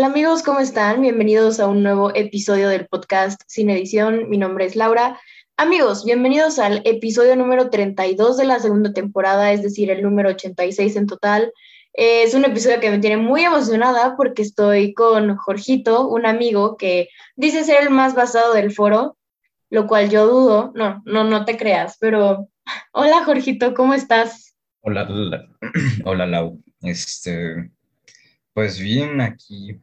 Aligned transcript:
Hola 0.00 0.06
amigos, 0.06 0.42
¿cómo 0.42 0.60
están? 0.60 1.02
Bienvenidos 1.02 1.60
a 1.60 1.66
un 1.66 1.82
nuevo 1.82 2.10
episodio 2.14 2.70
del 2.70 2.86
podcast 2.86 3.42
Sin 3.46 3.68
Edición. 3.68 4.30
Mi 4.30 4.38
nombre 4.38 4.64
es 4.64 4.74
Laura. 4.74 5.20
Amigos, 5.58 6.06
bienvenidos 6.06 6.58
al 6.58 6.80
episodio 6.86 7.36
número 7.36 7.68
32 7.68 8.38
de 8.38 8.46
la 8.46 8.60
segunda 8.60 8.94
temporada, 8.94 9.52
es 9.52 9.62
decir, 9.62 9.90
el 9.90 10.02
número 10.02 10.30
86 10.30 10.96
en 10.96 11.06
total. 11.06 11.52
Es 11.92 12.32
un 12.32 12.46
episodio 12.46 12.80
que 12.80 12.90
me 12.90 12.98
tiene 12.98 13.18
muy 13.18 13.44
emocionada 13.44 14.16
porque 14.16 14.40
estoy 14.40 14.94
con 14.94 15.36
Jorgito, 15.36 16.08
un 16.08 16.24
amigo 16.24 16.78
que 16.78 17.10
dice 17.36 17.62
ser 17.62 17.82
el 17.82 17.90
más 17.90 18.14
basado 18.14 18.54
del 18.54 18.72
foro, 18.72 19.18
lo 19.68 19.86
cual 19.86 20.08
yo 20.08 20.26
dudo. 20.26 20.72
No, 20.74 21.02
no, 21.04 21.24
no 21.24 21.44
te 21.44 21.58
creas, 21.58 21.98
pero 22.00 22.48
hola 22.92 23.22
Jorgito, 23.26 23.74
¿cómo 23.74 23.92
estás? 23.92 24.56
Hola, 24.80 25.06
hola, 25.10 25.46
hola 26.06 26.26
Lau. 26.26 26.58
Este, 26.80 27.70
pues 28.54 28.80
bien, 28.80 29.20
aquí, 29.20 29.78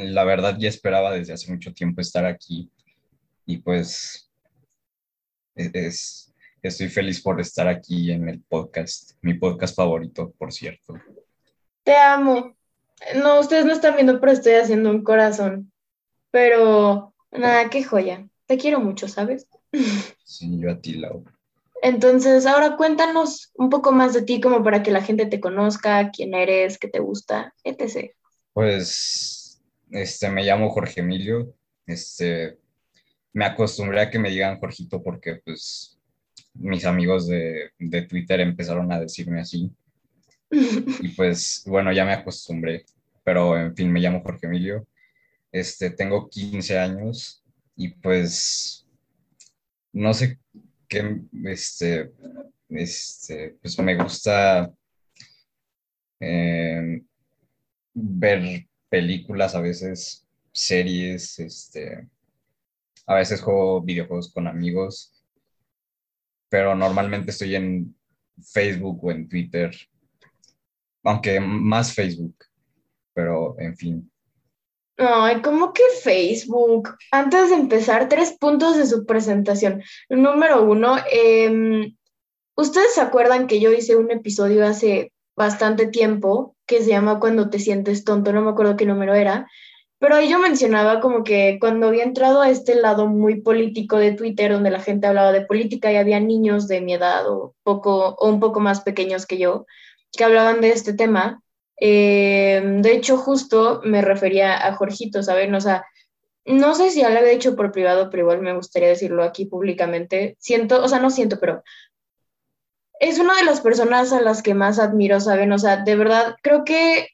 la 0.00 0.24
verdad 0.24 0.56
ya 0.58 0.68
esperaba 0.68 1.12
desde 1.12 1.32
hace 1.32 1.50
mucho 1.50 1.72
tiempo 1.72 2.00
estar 2.00 2.24
aquí 2.24 2.70
y 3.46 3.58
pues 3.58 4.30
e-, 5.56 5.70
es, 5.72 6.32
estoy 6.62 6.88
feliz 6.88 7.20
por 7.20 7.40
estar 7.40 7.68
aquí 7.68 8.10
en 8.10 8.28
el 8.28 8.40
podcast, 8.42 9.12
mi 9.22 9.34
podcast 9.34 9.76
favorito, 9.76 10.32
por 10.38 10.52
cierto. 10.52 10.94
Te 11.82 11.96
amo. 11.96 12.56
No, 13.14 13.40
ustedes 13.40 13.64
no 13.64 13.72
están 13.72 13.94
viendo, 13.94 14.20
pero 14.20 14.32
estoy 14.32 14.54
haciendo 14.54 14.90
un 14.90 15.02
corazón. 15.02 15.72
Pero 16.30 17.14
nada, 17.30 17.70
qué 17.70 17.82
joya. 17.82 18.28
Te 18.46 18.58
quiero 18.58 18.80
mucho, 18.80 19.08
¿sabes? 19.08 19.46
Sí, 20.24 20.60
yo 20.60 20.70
a 20.70 20.80
ti, 20.80 20.92
Lau. 20.92 21.24
Entonces, 21.82 22.46
ahora 22.46 22.76
cuéntanos 22.76 23.50
un 23.54 23.68
poco 23.68 23.90
más 23.90 24.12
de 24.12 24.22
ti, 24.22 24.40
como 24.40 24.62
para 24.62 24.84
que 24.84 24.92
la 24.92 25.02
gente 25.02 25.26
te 25.26 25.40
conozca, 25.40 26.12
quién 26.12 26.34
eres, 26.34 26.78
qué 26.78 26.86
te 26.86 27.00
gusta, 27.00 27.52
etc. 27.64 28.12
Pues, 28.52 29.39
este, 29.90 30.30
me 30.30 30.44
llamo 30.44 30.70
Jorge 30.70 31.00
Emilio. 31.00 31.54
Este, 31.86 32.58
me 33.32 33.44
acostumbré 33.44 34.00
a 34.00 34.10
que 34.10 34.18
me 34.18 34.30
digan 34.30 34.58
Jorgito 34.58 35.02
porque, 35.02 35.36
pues, 35.44 35.98
mis 36.54 36.84
amigos 36.84 37.28
de, 37.28 37.70
de 37.78 38.02
Twitter 38.02 38.40
empezaron 38.40 38.90
a 38.92 39.00
decirme 39.00 39.40
así. 39.40 39.70
Y 41.02 41.08
pues, 41.10 41.62
bueno, 41.66 41.92
ya 41.92 42.04
me 42.04 42.12
acostumbré. 42.12 42.84
Pero, 43.24 43.56
en 43.58 43.74
fin, 43.76 43.92
me 43.92 44.00
llamo 44.00 44.22
Jorge 44.22 44.46
Emilio. 44.46 44.86
Este, 45.52 45.90
tengo 45.90 46.28
15 46.28 46.78
años 46.78 47.44
y 47.76 47.88
pues, 47.88 48.86
no 49.92 50.14
sé 50.14 50.38
que 50.88 51.20
este, 51.44 52.12
este, 52.68 53.56
pues 53.60 53.78
me 53.78 53.96
gusta 53.96 54.72
eh, 56.20 57.02
ver 57.94 58.68
películas, 58.90 59.54
a 59.54 59.60
veces 59.60 60.26
series, 60.52 61.38
este, 61.38 62.06
a 63.06 63.14
veces 63.14 63.40
juego 63.40 63.80
videojuegos 63.80 64.32
con 64.32 64.46
amigos, 64.46 65.24
pero 66.50 66.74
normalmente 66.74 67.30
estoy 67.30 67.54
en 67.54 67.96
Facebook 68.42 69.02
o 69.02 69.10
en 69.10 69.28
Twitter, 69.28 69.74
aunque 71.04 71.40
más 71.40 71.94
Facebook, 71.94 72.34
pero 73.14 73.58
en 73.58 73.76
fin. 73.76 74.12
Ay, 74.96 75.40
¿cómo 75.40 75.72
que 75.72 75.82
Facebook? 76.02 76.90
Antes 77.10 77.48
de 77.48 77.56
empezar, 77.56 78.08
tres 78.08 78.36
puntos 78.38 78.76
de 78.76 78.86
su 78.86 79.06
presentación. 79.06 79.82
Número 80.10 80.62
uno, 80.62 80.96
em, 81.10 81.96
¿ustedes 82.54 82.94
se 82.94 83.00
acuerdan 83.00 83.46
que 83.46 83.60
yo 83.60 83.72
hice 83.72 83.96
un 83.96 84.10
episodio 84.10 84.66
hace 84.66 85.12
bastante 85.36 85.86
tiempo 85.86 86.54
que 86.70 86.82
se 86.82 86.90
llama 86.90 87.20
Cuando 87.20 87.50
te 87.50 87.58
sientes 87.58 88.04
tonto? 88.04 88.32
No 88.32 88.42
me 88.42 88.50
acuerdo 88.50 88.76
qué 88.76 88.86
número 88.86 89.14
era, 89.14 89.50
pero 89.98 90.14
ahí 90.14 90.30
yo 90.30 90.38
mencionaba 90.38 91.00
como 91.00 91.24
que 91.24 91.58
cuando 91.60 91.88
había 91.88 92.04
entrado 92.04 92.40
a 92.40 92.48
este 92.48 92.76
lado 92.76 93.06
muy 93.08 93.40
político 93.42 93.98
de 93.98 94.12
Twitter, 94.12 94.52
donde 94.52 94.70
la 94.70 94.80
gente 94.80 95.06
hablaba 95.06 95.32
de 95.32 95.44
política 95.44 95.92
y 95.92 95.96
había 95.96 96.20
niños 96.20 96.68
de 96.68 96.80
mi 96.80 96.94
edad 96.94 97.28
o, 97.28 97.54
poco, 97.64 98.14
o 98.18 98.28
un 98.28 98.40
poco 98.40 98.60
más 98.60 98.80
pequeños 98.82 99.26
que 99.26 99.38
yo 99.38 99.66
que 100.12 100.24
hablaban 100.24 100.60
de 100.60 100.70
este 100.70 100.92
tema 100.92 101.42
eh, 101.80 102.62
de 102.62 102.92
hecho, 102.92 103.16
justo 103.16 103.80
me 103.84 104.02
refería 104.02 104.66
a 104.66 104.74
Jorgito, 104.74 105.22
¿saben? 105.22 105.54
O 105.54 105.60
sea, 105.60 105.86
no 106.44 106.74
sé 106.74 106.90
si 106.90 107.00
ya 107.00 107.10
lo 107.10 107.18
había 107.18 107.32
dicho 107.32 107.56
por 107.56 107.72
privado, 107.72 108.10
pero 108.10 108.24
igual 108.24 108.42
me 108.42 108.54
gustaría 108.54 108.88
decirlo 108.88 109.24
aquí 109.24 109.46
públicamente. 109.46 110.36
Siento, 110.38 110.82
o 110.84 110.88
sea, 110.88 111.00
no 111.00 111.10
siento, 111.10 111.40
pero 111.40 111.62
es 113.00 113.18
una 113.18 113.34
de 113.36 113.44
las 113.44 113.60
personas 113.60 114.12
a 114.12 114.20
las 114.20 114.42
que 114.42 114.54
más 114.54 114.78
admiro, 114.78 115.20
¿saben? 115.20 115.52
O 115.52 115.58
sea, 115.58 115.78
de 115.78 115.96
verdad, 115.96 116.36
creo 116.42 116.64
que 116.64 117.08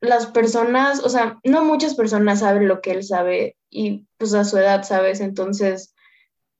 las 0.00 0.26
personas, 0.26 1.04
o 1.04 1.08
sea, 1.08 1.38
no 1.44 1.64
muchas 1.64 1.94
personas 1.94 2.40
saben 2.40 2.66
lo 2.66 2.80
que 2.80 2.92
él 2.92 3.04
sabe 3.04 3.56
y 3.70 4.06
pues 4.16 4.34
a 4.34 4.44
su 4.44 4.58
edad, 4.58 4.82
¿sabes? 4.82 5.20
Entonces, 5.20 5.94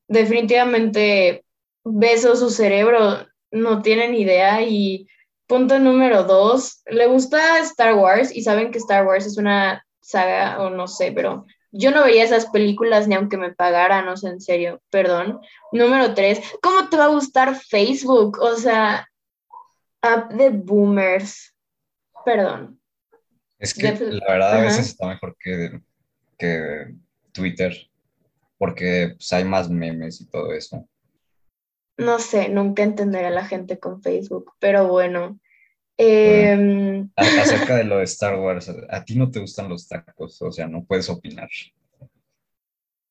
definitivamente, 0.06 1.44
beso 1.84 2.37
su 2.37 2.50
cerebro, 2.50 3.26
no 3.50 3.82
tienen 3.82 4.15
idea 4.15 4.62
y 4.62 5.09
Punto 5.50 5.81
número 5.81 6.22
dos, 6.22 6.81
le 6.87 7.09
gusta 7.09 7.59
Star 7.59 7.97
Wars 7.97 8.31
y 8.32 8.43
saben 8.43 8.70
que 8.70 8.78
Star 8.78 9.04
Wars 9.04 9.26
es 9.26 9.37
una 9.37 9.84
saga 10.00 10.62
o 10.62 10.70
no 10.70 10.87
sé, 10.87 11.10
pero 11.10 11.44
yo 11.72 11.91
no 11.91 12.04
veía 12.04 12.25
esas 12.25 12.47
películas 12.47 13.06
ni 13.06 13.14
aunque 13.14 13.36
me 13.36 13.53
pagaran, 13.53 14.06
no 14.06 14.16
sé, 14.16 14.28
en 14.28 14.41
serio, 14.41 14.82
perdón. 14.91 15.41
Número 15.72 16.14
tres, 16.14 16.41
¿cómo 16.62 16.88
te 16.88 16.97
va 16.97 17.04
a 17.04 17.14
gustar 17.14 17.54
Facebook? 17.54 18.38
O 18.41 18.56
sea, 18.56 19.08
app 20.03 20.32
de 20.32 20.50
boomers. 20.50 21.54
Perdón. 22.25 22.81
Es 23.58 23.75
que 23.75 23.92
la 23.92 24.26
verdad 24.26 24.54
a 24.54 24.62
veces 24.62 24.86
está 24.86 25.06
mejor 25.06 25.36
que, 25.38 25.81
que 26.38 26.94
Twitter, 27.32 27.75
porque 28.58 29.14
pues, 29.16 29.32
hay 29.32 29.44
más 29.44 29.69
memes 29.69 30.20
y 30.20 30.26
todo 30.26 30.52
eso 30.52 30.87
no 32.00 32.19
sé, 32.19 32.48
nunca 32.48 32.82
entenderé 32.82 33.26
a 33.26 33.31
la 33.31 33.44
gente 33.44 33.78
con 33.78 34.02
Facebook, 34.02 34.54
pero 34.58 34.88
bueno. 34.88 35.38
Em, 36.03 37.11
acerca 37.15 37.77
de 37.77 37.84
lo 37.84 37.99
de 37.99 38.05
Star 38.05 38.38
Wars, 38.38 38.72
a 38.88 39.05
ti 39.05 39.16
no 39.16 39.31
te 39.31 39.38
gustan 39.38 39.69
los 39.69 39.87
tacos, 39.87 40.41
o 40.41 40.50
sea, 40.50 40.66
no 40.66 40.83
puedes 40.84 41.11
opinar. 41.11 41.50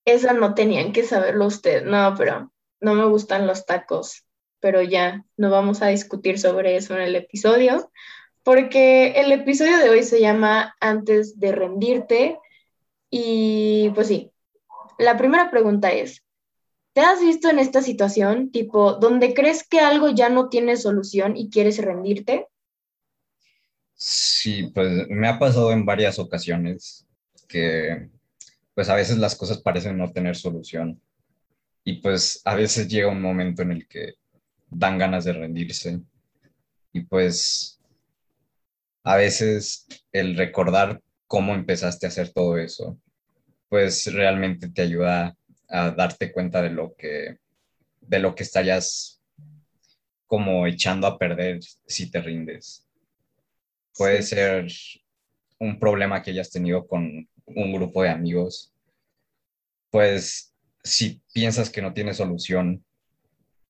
Eso 0.06 0.34
no 0.34 0.56
tenían 0.56 0.92
que 0.92 1.04
saberlo 1.04 1.46
usted, 1.46 1.86
no, 1.86 2.16
pero 2.18 2.52
no 2.82 2.96
me 2.96 3.06
gustan 3.06 3.46
los 3.46 3.68
tacos, 3.68 4.26
pero 4.60 4.82
ya, 4.82 5.24
no 5.38 5.52
vamos 5.52 5.84
a 5.84 5.90
discutir 5.90 6.40
sobre 6.40 6.78
eso 6.78 6.96
en 6.96 7.02
el 7.02 7.16
episodio, 7.16 7.92
porque 8.44 9.12
el 9.18 9.32
episodio 9.34 9.78
de 9.78 9.92
hoy 9.92 10.02
se 10.02 10.20
llama 10.20 10.76
Antes 10.80 11.40
de 11.40 11.52
rendirte 11.52 12.40
y 13.12 13.92
pues 13.94 14.08
sí, 14.08 14.32
la 14.98 15.16
primera 15.16 15.52
pregunta 15.52 15.92
es, 15.92 16.24
¿Te 16.94 17.02
has 17.02 17.22
visto 17.22 17.50
en 17.50 17.60
esta 17.60 17.84
situación, 17.84 18.52
tipo, 18.52 18.94
donde 18.94 19.36
crees 19.36 19.66
que 19.66 19.80
algo 19.80 20.10
ya 20.10 20.30
no 20.30 20.50
tiene 20.50 20.76
solución 20.76 21.38
y 21.38 21.52
quieres 21.52 21.78
rendirte? 21.78 22.48
Sí, 24.02 24.72
pues 24.74 25.10
me 25.10 25.28
ha 25.28 25.38
pasado 25.38 25.74
en 25.74 25.86
varias 25.86 26.20
ocasiones 26.20 27.06
que 27.50 28.10
pues 28.74 28.88
a 28.88 28.96
veces 28.96 29.18
las 29.18 29.36
cosas 29.36 29.62
parecen 29.62 29.98
no 29.98 30.10
tener 30.14 30.38
solución 30.38 31.02
y 31.84 32.02
pues 32.02 32.42
a 32.46 32.56
veces 32.56 32.88
llega 32.88 33.10
un 33.10 33.22
momento 33.22 33.62
en 33.62 33.74
el 33.74 33.88
que 33.90 34.14
dan 34.70 34.98
ganas 34.98 35.26
de 35.26 35.34
rendirse 35.34 36.00
y 36.94 37.02
pues 37.02 37.82
a 39.04 39.18
veces 39.18 39.86
el 40.14 40.38
recordar 40.38 41.02
cómo 41.28 41.54
empezaste 41.54 42.06
a 42.06 42.10
hacer 42.10 42.32
todo 42.32 42.58
eso 42.58 42.98
pues 43.68 44.06
realmente 44.14 44.70
te 44.70 44.82
ayuda 44.84 45.36
a 45.68 45.92
darte 45.92 46.32
cuenta 46.32 46.62
de 46.62 46.70
lo 46.70 46.96
que, 46.96 47.40
de 48.00 48.20
lo 48.20 48.34
que 48.34 48.44
estarías 48.44 49.22
como 50.26 50.66
echando 50.68 51.06
a 51.06 51.18
perder 51.18 51.60
si 51.86 52.10
te 52.10 52.22
rindes. 52.22 52.89
Puede 54.00 54.22
ser 54.22 54.66
un 55.60 55.78
problema 55.78 56.22
que 56.22 56.32
hayas 56.32 56.50
tenido 56.50 56.88
con 56.88 57.28
un 57.46 57.74
grupo 57.74 58.02
de 58.02 58.08
amigos. 58.08 58.74
Pues 59.92 60.56
si 60.82 61.22
piensas 61.34 61.70
que 61.70 61.82
no 61.82 61.94
tiene 61.94 62.14
solución, 62.14 62.86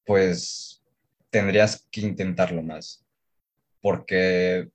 pues 0.05 0.83
tendrías 1.31 1.87
que 1.89 2.01
intentarlo 2.01 2.61
más. 2.61 3.03
Porque 3.81 4.69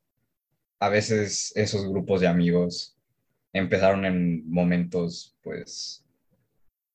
a 0.80 0.88
veces 0.88 1.52
esos 1.54 1.88
grupos 1.88 2.20
de 2.20 2.26
amigos 2.26 2.96
empezaron 3.52 4.04
en 4.06 4.50
momentos 4.50 5.36
pues 5.40 6.04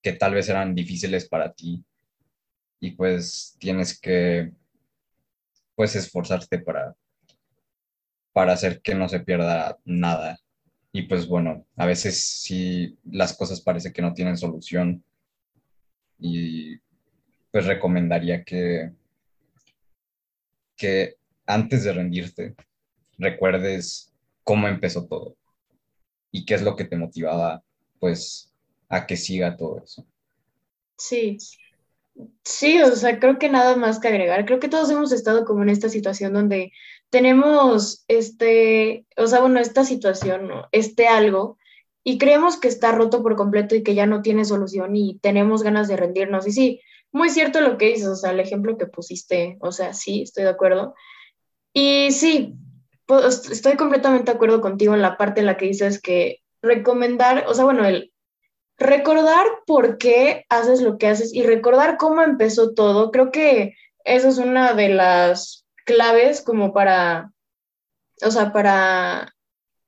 que 0.02 0.12
tal 0.12 0.34
vez 0.34 0.50
eran 0.50 0.76
difíciles 0.76 1.30
para 1.30 1.54
ti 1.54 1.82
y 2.82 2.92
pues 2.92 3.56
tienes 3.58 3.98
que 3.98 4.52
pues 5.76 5.96
esforzarte 5.96 6.60
para 6.60 6.94
para 8.34 8.54
hacer 8.54 8.82
que 8.82 8.96
no 8.96 9.10
se 9.10 9.20
pierda 9.20 9.78
nada 9.86 10.40
y 10.92 11.04
pues 11.04 11.28
bueno 11.28 11.66
a 11.76 11.86
veces 11.86 12.24
sí 12.24 12.98
las 13.10 13.36
cosas 13.36 13.62
parece 13.62 13.94
que 13.94 14.02
no 14.02 14.14
tienen 14.14 14.38
solución 14.38 15.04
y 16.20 16.78
pues 17.52 17.66
recomendaría 17.66 18.44
que 18.44 18.92
que 20.76 21.16
antes 21.46 21.84
de 21.84 21.94
rendirte 21.94 22.56
recuerdes 23.18 24.14
cómo 24.44 24.68
empezó 24.68 25.06
todo 25.06 25.36
y 26.32 26.46
qué 26.46 26.56
es 26.56 26.62
lo 26.62 26.76
que 26.76 26.86
te 26.86 26.98
motivaba, 26.98 27.64
pues, 28.00 28.54
a 28.88 29.06
que 29.06 29.18
siga 29.18 29.58
todo 29.58 29.82
eso. 29.84 30.06
Sí, 30.98 31.38
sí, 32.44 32.82
o 32.82 32.96
sea, 32.96 33.20
creo 33.20 33.40
que 33.40 33.50
nada 33.50 33.76
más 33.76 34.00
que 34.00 34.08
agregar. 34.08 34.46
Creo 34.46 34.60
que 34.60 34.68
todos 34.68 34.90
hemos 34.92 35.12
estado 35.12 35.46
como 35.46 35.64
en 35.64 35.70
esta 35.70 35.90
situación 35.90 36.34
donde 36.34 36.72
tenemos 37.10 38.04
este, 38.08 39.06
o 39.18 39.28
sea, 39.28 39.42
bueno, 39.42 39.60
esta 39.60 39.84
situación, 39.84 40.50
este 40.72 41.08
algo, 41.08 41.58
y 42.04 42.18
creemos 42.18 42.58
que 42.58 42.68
está 42.68 42.92
roto 42.92 43.22
por 43.22 43.36
completo 43.36 43.76
y 43.76 43.84
que 43.84 43.96
ya 43.96 44.06
no 44.06 44.22
tiene 44.22 44.46
solución 44.46 44.96
y 44.96 45.20
tenemos 45.20 45.64
ganas 45.64 45.88
de 45.88 45.98
rendirnos. 45.98 46.48
Y 46.48 46.52
sí, 46.52 46.82
muy 47.12 47.30
cierto 47.30 47.62
lo 47.62 47.78
que 47.78 47.88
dices, 47.88 48.08
o 48.08 48.16
sea, 48.16 48.32
el 48.32 48.40
ejemplo 48.40 48.78
que 48.78 48.86
pusiste, 48.86 49.58
o 49.62 49.72
sea, 49.72 49.94
sí, 49.94 50.22
estoy 50.24 50.44
de 50.44 50.50
acuerdo. 50.50 50.96
Y 51.74 52.12
sí, 52.12 52.56
pues, 53.06 53.50
estoy 53.50 53.76
completamente 53.76 54.32
de 54.32 54.36
acuerdo 54.36 54.62
contigo 54.62 54.94
en 54.94 55.02
la 55.02 55.18
parte 55.18 55.42
en 55.42 55.48
la 55.48 55.58
que 55.58 55.66
dices 55.66 56.02
que 56.02 56.42
recomendar, 56.62 57.46
o 57.48 57.54
sea, 57.54 57.66
bueno, 57.66 57.86
el 57.86 58.12
recordar 58.78 59.46
por 59.68 59.98
qué 59.98 60.46
haces 60.50 60.82
lo 60.82 60.98
que 60.98 61.08
haces 61.08 61.34
y 61.34 61.44
recordar 61.44 61.98
cómo 61.98 62.22
empezó 62.22 62.74
todo, 62.74 63.12
creo 63.12 63.32
que 63.32 63.76
eso 64.06 64.30
es 64.30 64.38
una 64.38 64.74
de 64.74 64.90
las 64.90 65.66
claves 65.90 66.44
como 66.44 66.72
para, 66.72 67.34
o 68.22 68.30
sea, 68.30 68.54
para, 68.54 69.34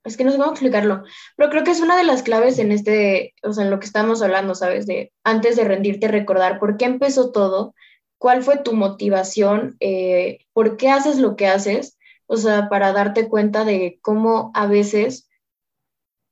es 0.03 0.17
que 0.17 0.23
no 0.23 0.31
sé 0.31 0.37
cómo 0.39 0.49
explicarlo, 0.49 1.03
pero 1.37 1.51
creo 1.51 1.63
que 1.63 1.69
es 1.69 1.79
una 1.79 1.95
de 1.95 2.03
las 2.03 2.23
claves 2.23 2.57
en 2.57 2.71
este, 2.71 3.35
o 3.43 3.53
sea, 3.53 3.65
en 3.65 3.69
lo 3.69 3.79
que 3.79 3.85
estamos 3.85 4.23
hablando, 4.23 4.55
¿sabes? 4.55 4.87
De 4.87 5.13
antes 5.23 5.55
de 5.55 5.63
rendirte, 5.63 6.07
recordar 6.07 6.59
por 6.59 6.77
qué 6.77 6.85
empezó 6.85 7.31
todo, 7.31 7.75
cuál 8.17 8.41
fue 8.41 8.57
tu 8.57 8.73
motivación, 8.73 9.77
eh, 9.79 10.39
por 10.53 10.75
qué 10.75 10.89
haces 10.89 11.19
lo 11.19 11.35
que 11.35 11.45
haces, 11.45 11.99
o 12.25 12.37
sea, 12.37 12.67
para 12.67 12.93
darte 12.93 13.29
cuenta 13.29 13.63
de 13.63 13.99
cómo 14.01 14.49
a 14.55 14.65
veces 14.65 15.29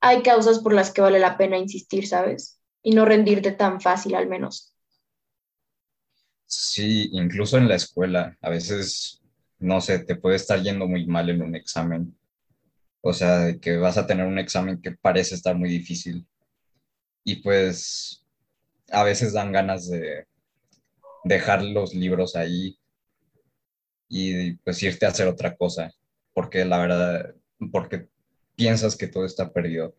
hay 0.00 0.22
causas 0.22 0.58
por 0.58 0.72
las 0.72 0.90
que 0.90 1.02
vale 1.02 1.20
la 1.20 1.36
pena 1.36 1.58
insistir, 1.58 2.08
¿sabes? 2.08 2.58
Y 2.82 2.90
no 2.90 3.04
rendirte 3.04 3.52
tan 3.52 3.80
fácil 3.80 4.16
al 4.16 4.26
menos. 4.26 4.74
Sí, 6.46 7.10
incluso 7.12 7.58
en 7.58 7.68
la 7.68 7.76
escuela, 7.76 8.36
a 8.40 8.50
veces, 8.50 9.19
no 9.60 9.80
sé, 9.80 10.00
te 10.00 10.16
puede 10.16 10.36
estar 10.36 10.60
yendo 10.62 10.88
muy 10.88 11.06
mal 11.06 11.28
en 11.30 11.42
un 11.42 11.54
examen. 11.54 12.16
O 13.02 13.12
sea, 13.12 13.56
que 13.60 13.76
vas 13.76 13.98
a 13.98 14.06
tener 14.06 14.26
un 14.26 14.38
examen 14.38 14.80
que 14.80 14.92
parece 14.92 15.34
estar 15.34 15.54
muy 15.56 15.68
difícil. 15.70 16.26
Y 17.24 17.36
pues 17.36 18.26
a 18.90 19.04
veces 19.04 19.32
dan 19.32 19.52
ganas 19.52 19.88
de 19.88 20.26
dejar 21.24 21.62
los 21.62 21.94
libros 21.94 22.34
ahí 22.36 22.78
y 24.08 24.54
pues 24.56 24.82
irte 24.82 25.06
a 25.06 25.10
hacer 25.10 25.28
otra 25.28 25.56
cosa, 25.56 25.92
porque 26.32 26.64
la 26.64 26.78
verdad, 26.78 27.34
porque 27.70 28.08
piensas 28.56 28.96
que 28.96 29.06
todo 29.06 29.24
está 29.24 29.52
perdido. 29.52 29.94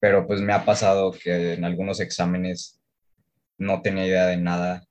Pero 0.00 0.26
pues 0.26 0.40
me 0.40 0.52
ha 0.52 0.64
pasado 0.64 1.12
que 1.12 1.54
en 1.54 1.64
algunos 1.64 2.00
exámenes 2.00 2.80
no 3.58 3.82
tenía 3.82 4.06
idea 4.06 4.26
de 4.26 4.36
nada, 4.36 4.86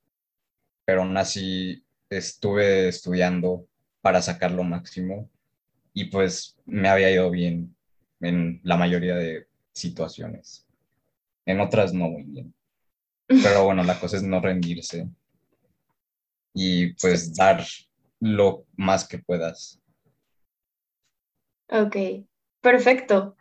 pero 0.86 1.02
aún 1.02 1.18
así 1.18 1.84
estuve 2.12 2.90
estudiando 2.90 3.66
para 4.02 4.22
sacar 4.22 4.52
lo 4.52 4.64
máximo 4.64 5.30
y 5.94 6.06
pues 6.06 6.58
me 6.66 6.90
había 6.90 7.10
ido 7.10 7.30
bien 7.32 7.76
en 8.20 8.60
la 8.64 8.78
mayoría 8.78 9.16
de 9.16 9.48
situaciones. 9.74 10.68
En 11.46 11.60
otras 11.60 11.94
no 11.94 12.10
muy 12.10 12.24
bien. 12.24 12.54
Pero 13.28 13.64
bueno, 13.64 13.84
la 13.84 14.00
cosa 14.00 14.18
es 14.18 14.24
no 14.24 14.42
rendirse 14.42 15.08
y 16.54 16.94
pues 16.94 17.34
dar 17.34 17.66
lo 18.20 18.66
más 18.76 19.08
que 19.08 19.20
puedas. 19.20 19.80
Ok, 21.70 21.96
perfecto. 22.60 23.38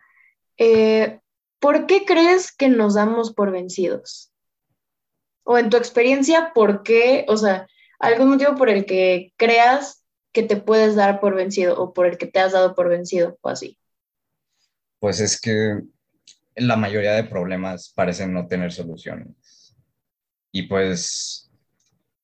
Eh, 0.57 1.19
¿Por 1.59 1.85
qué 1.87 2.05
crees 2.05 2.53
que 2.53 2.69
nos 2.69 2.95
damos 2.95 3.33
por 3.33 3.51
vencidos? 3.51 4.31
O 5.43 5.57
en 5.57 5.69
tu 5.69 5.75
experiencia, 5.75 6.53
¿por 6.53 6.83
qué? 6.83 7.25
O 7.27 7.35
sea, 7.35 7.67
algún 8.01 8.29
motivo 8.29 8.55
por 8.55 8.69
el 8.69 8.85
que 8.85 9.33
creas 9.37 10.03
que 10.33 10.43
te 10.43 10.57
puedes 10.57 10.95
dar 10.95 11.19
por 11.19 11.35
vencido 11.35 11.79
o 11.81 11.93
por 11.93 12.07
el 12.07 12.17
que 12.17 12.25
te 12.25 12.39
has 12.39 12.53
dado 12.53 12.75
por 12.75 12.89
vencido 12.89 13.37
o 13.41 13.49
así. 13.49 13.77
Pues 14.99 15.19
es 15.19 15.39
que 15.39 15.81
la 16.55 16.75
mayoría 16.75 17.13
de 17.13 17.23
problemas 17.23 17.91
parecen 17.95 18.33
no 18.33 18.47
tener 18.47 18.71
soluciones. 18.71 19.75
Y 20.51 20.63
pues 20.63 21.49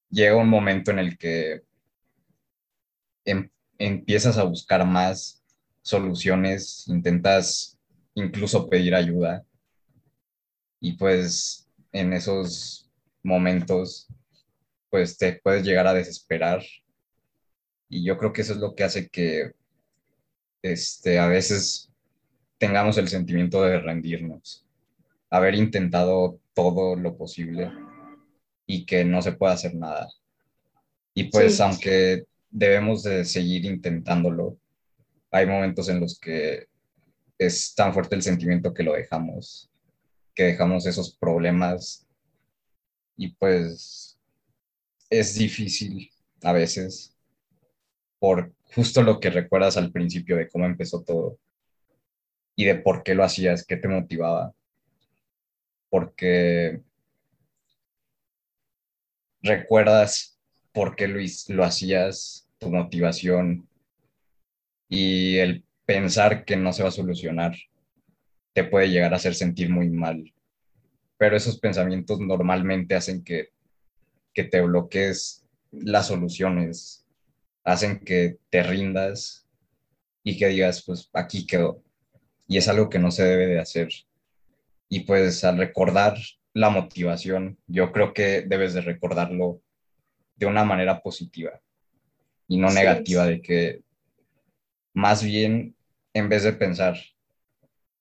llega 0.10 0.36
un 0.36 0.50
momento 0.50 0.92
en 0.92 1.00
el 1.00 1.18
que 1.18 1.62
em, 3.26 3.50
empiezas 3.78 4.38
a 4.38 4.44
buscar 4.44 4.86
más 4.86 5.44
soluciones, 5.82 6.88
intentas 6.88 7.78
incluso 8.16 8.68
pedir 8.68 8.96
ayuda 8.96 9.46
y 10.80 10.94
pues 10.94 11.70
en 11.92 12.14
esos 12.14 12.90
momentos 13.24 14.08
pues 14.98 15.16
te 15.16 15.40
puedes 15.44 15.64
llegar 15.64 15.86
a 15.86 15.94
desesperar 15.94 16.64
y 17.88 18.04
yo 18.04 18.18
creo 18.18 18.34
que 18.34 18.42
eso 18.42 18.54
es 18.54 18.58
lo 18.58 18.74
que 18.74 18.84
hace 18.84 19.08
que 19.10 19.52
este, 20.64 21.20
a 21.20 21.28
veces 21.28 21.92
tengamos 22.58 22.98
el 22.98 23.08
sentimiento 23.08 23.62
de 23.62 23.80
rendirnos, 23.80 24.66
haber 25.30 25.54
intentado 25.54 26.40
todo 26.56 26.96
lo 26.96 27.16
posible 27.16 27.72
y 28.66 28.88
que 28.88 29.06
no 29.06 29.22
se 29.22 29.34
pueda 29.34 29.54
hacer 29.54 29.76
nada. 29.76 30.10
Y 31.14 31.26
pues 31.26 31.62
aunque 31.62 32.26
debemos 32.50 33.04
de 33.04 33.24
seguir 33.24 33.66
intentándolo, 33.66 34.58
hay 35.30 35.46
momentos 35.46 35.90
en 35.90 36.00
los 36.00 36.20
que 36.20 36.66
es 37.38 37.76
tan 37.76 37.94
fuerte 37.94 38.16
el 38.16 38.24
sentimiento 38.24 38.74
que 38.74 38.82
lo 38.82 38.94
dejamos, 38.94 39.70
que 40.34 40.46
dejamos 40.46 40.88
esos 40.88 41.16
problemas 41.16 42.08
y 43.16 43.36
pues 43.36 44.17
es 45.10 45.36
difícil 45.36 46.10
a 46.44 46.52
veces 46.54 47.16
por 48.20 48.54
justo 48.76 49.04
lo 49.04 49.20
que 49.20 49.30
recuerdas 49.30 49.78
al 49.78 49.92
principio 49.92 50.38
de 50.38 50.50
cómo 50.50 50.66
empezó 50.66 51.04
todo 51.04 51.38
y 52.56 52.66
de 52.66 52.76
por 52.76 53.04
qué 53.04 53.14
lo 53.14 53.24
hacías, 53.24 53.66
qué 53.66 53.78
te 53.78 53.88
motivaba. 53.88 54.54
Porque 55.90 56.82
recuerdas 59.42 60.40
por 60.74 60.96
qué 60.96 61.08
lo, 61.08 61.20
lo 61.50 61.64
hacías, 61.64 62.50
tu 62.58 62.70
motivación 62.70 63.68
y 64.90 65.38
el 65.38 65.64
pensar 65.86 66.46
que 66.46 66.58
no 66.58 66.74
se 66.74 66.84
va 66.84 66.90
a 66.90 66.92
solucionar 66.92 67.56
te 68.54 68.64
puede 68.64 68.90
llegar 68.90 69.14
a 69.14 69.18
hacer 69.18 69.36
sentir 69.36 69.70
muy 69.70 69.90
mal. 69.90 70.34
Pero 71.18 71.38
esos 71.38 71.60
pensamientos 71.60 72.20
normalmente 72.20 72.96
hacen 72.96 73.24
que, 73.24 73.50
que 74.38 74.44
te 74.44 74.62
bloquees 74.62 75.44
las 75.72 76.06
soluciones, 76.10 77.04
hacen 77.64 78.00
que 78.02 78.38
te 78.52 78.62
rindas 78.62 79.48
y 80.24 80.38
que 80.38 80.50
digas, 80.50 80.84
pues 80.86 81.10
aquí 81.12 81.48
quedó. 81.48 81.82
Y 82.48 82.58
es 82.58 82.68
algo 82.68 82.88
que 82.88 83.00
no 83.00 83.10
se 83.10 83.24
debe 83.24 83.48
de 83.48 83.60
hacer. 83.60 83.90
Y 84.90 85.00
pues 85.02 85.44
al 85.44 85.58
recordar 85.58 86.20
la 86.54 86.70
motivación, 86.70 87.58
yo 87.66 87.92
creo 87.92 88.14
que 88.14 88.44
debes 88.44 88.76
de 88.76 88.82
recordarlo 88.82 89.60
de 90.36 90.46
una 90.46 90.64
manera 90.64 91.02
positiva 91.02 91.60
y 92.48 92.58
no 92.58 92.70
negativa, 92.70 93.26
de 93.26 93.42
que 93.42 93.82
más 94.94 95.24
bien 95.24 95.76
en 96.14 96.30
vez 96.30 96.44
de 96.44 96.54
pensar 96.54 96.96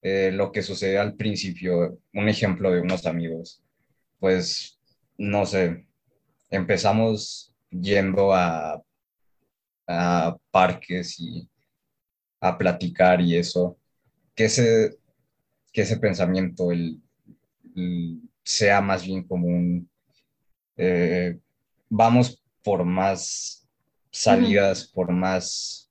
eh, 0.03 0.33
lo 0.35 0.53
que 0.53 0.61
sucedió 0.61 1.01
al 1.01 1.15
principio, 1.15 1.99
un 2.13 2.29
ejemplo 2.29 2.71
de 2.71 2.83
unos 2.83 3.07
amigos, 3.07 3.63
pues 4.19 4.79
no 5.17 5.47
sé, 5.47 5.86
empezamos 6.51 7.53
yendo 7.71 8.33
a 8.33 8.83
a 9.87 10.37
parques 10.51 11.19
y 11.21 11.49
a 12.41 12.57
platicar 12.59 13.21
y 13.21 13.37
eso, 13.37 13.79
que 14.35 14.47
ese, 14.47 14.97
que 15.73 15.83
ese 15.83 15.99
pensamiento 15.99 16.73
el, 16.73 17.01
sea 18.43 18.81
más 18.81 19.05
bien 19.05 19.23
como 19.27 19.47
un, 19.47 19.89
eh, 20.77 21.39
vamos 21.89 22.43
por 22.63 22.85
más 22.85 23.67
salidas, 24.11 24.87
por 24.89 25.13
más, 25.13 25.91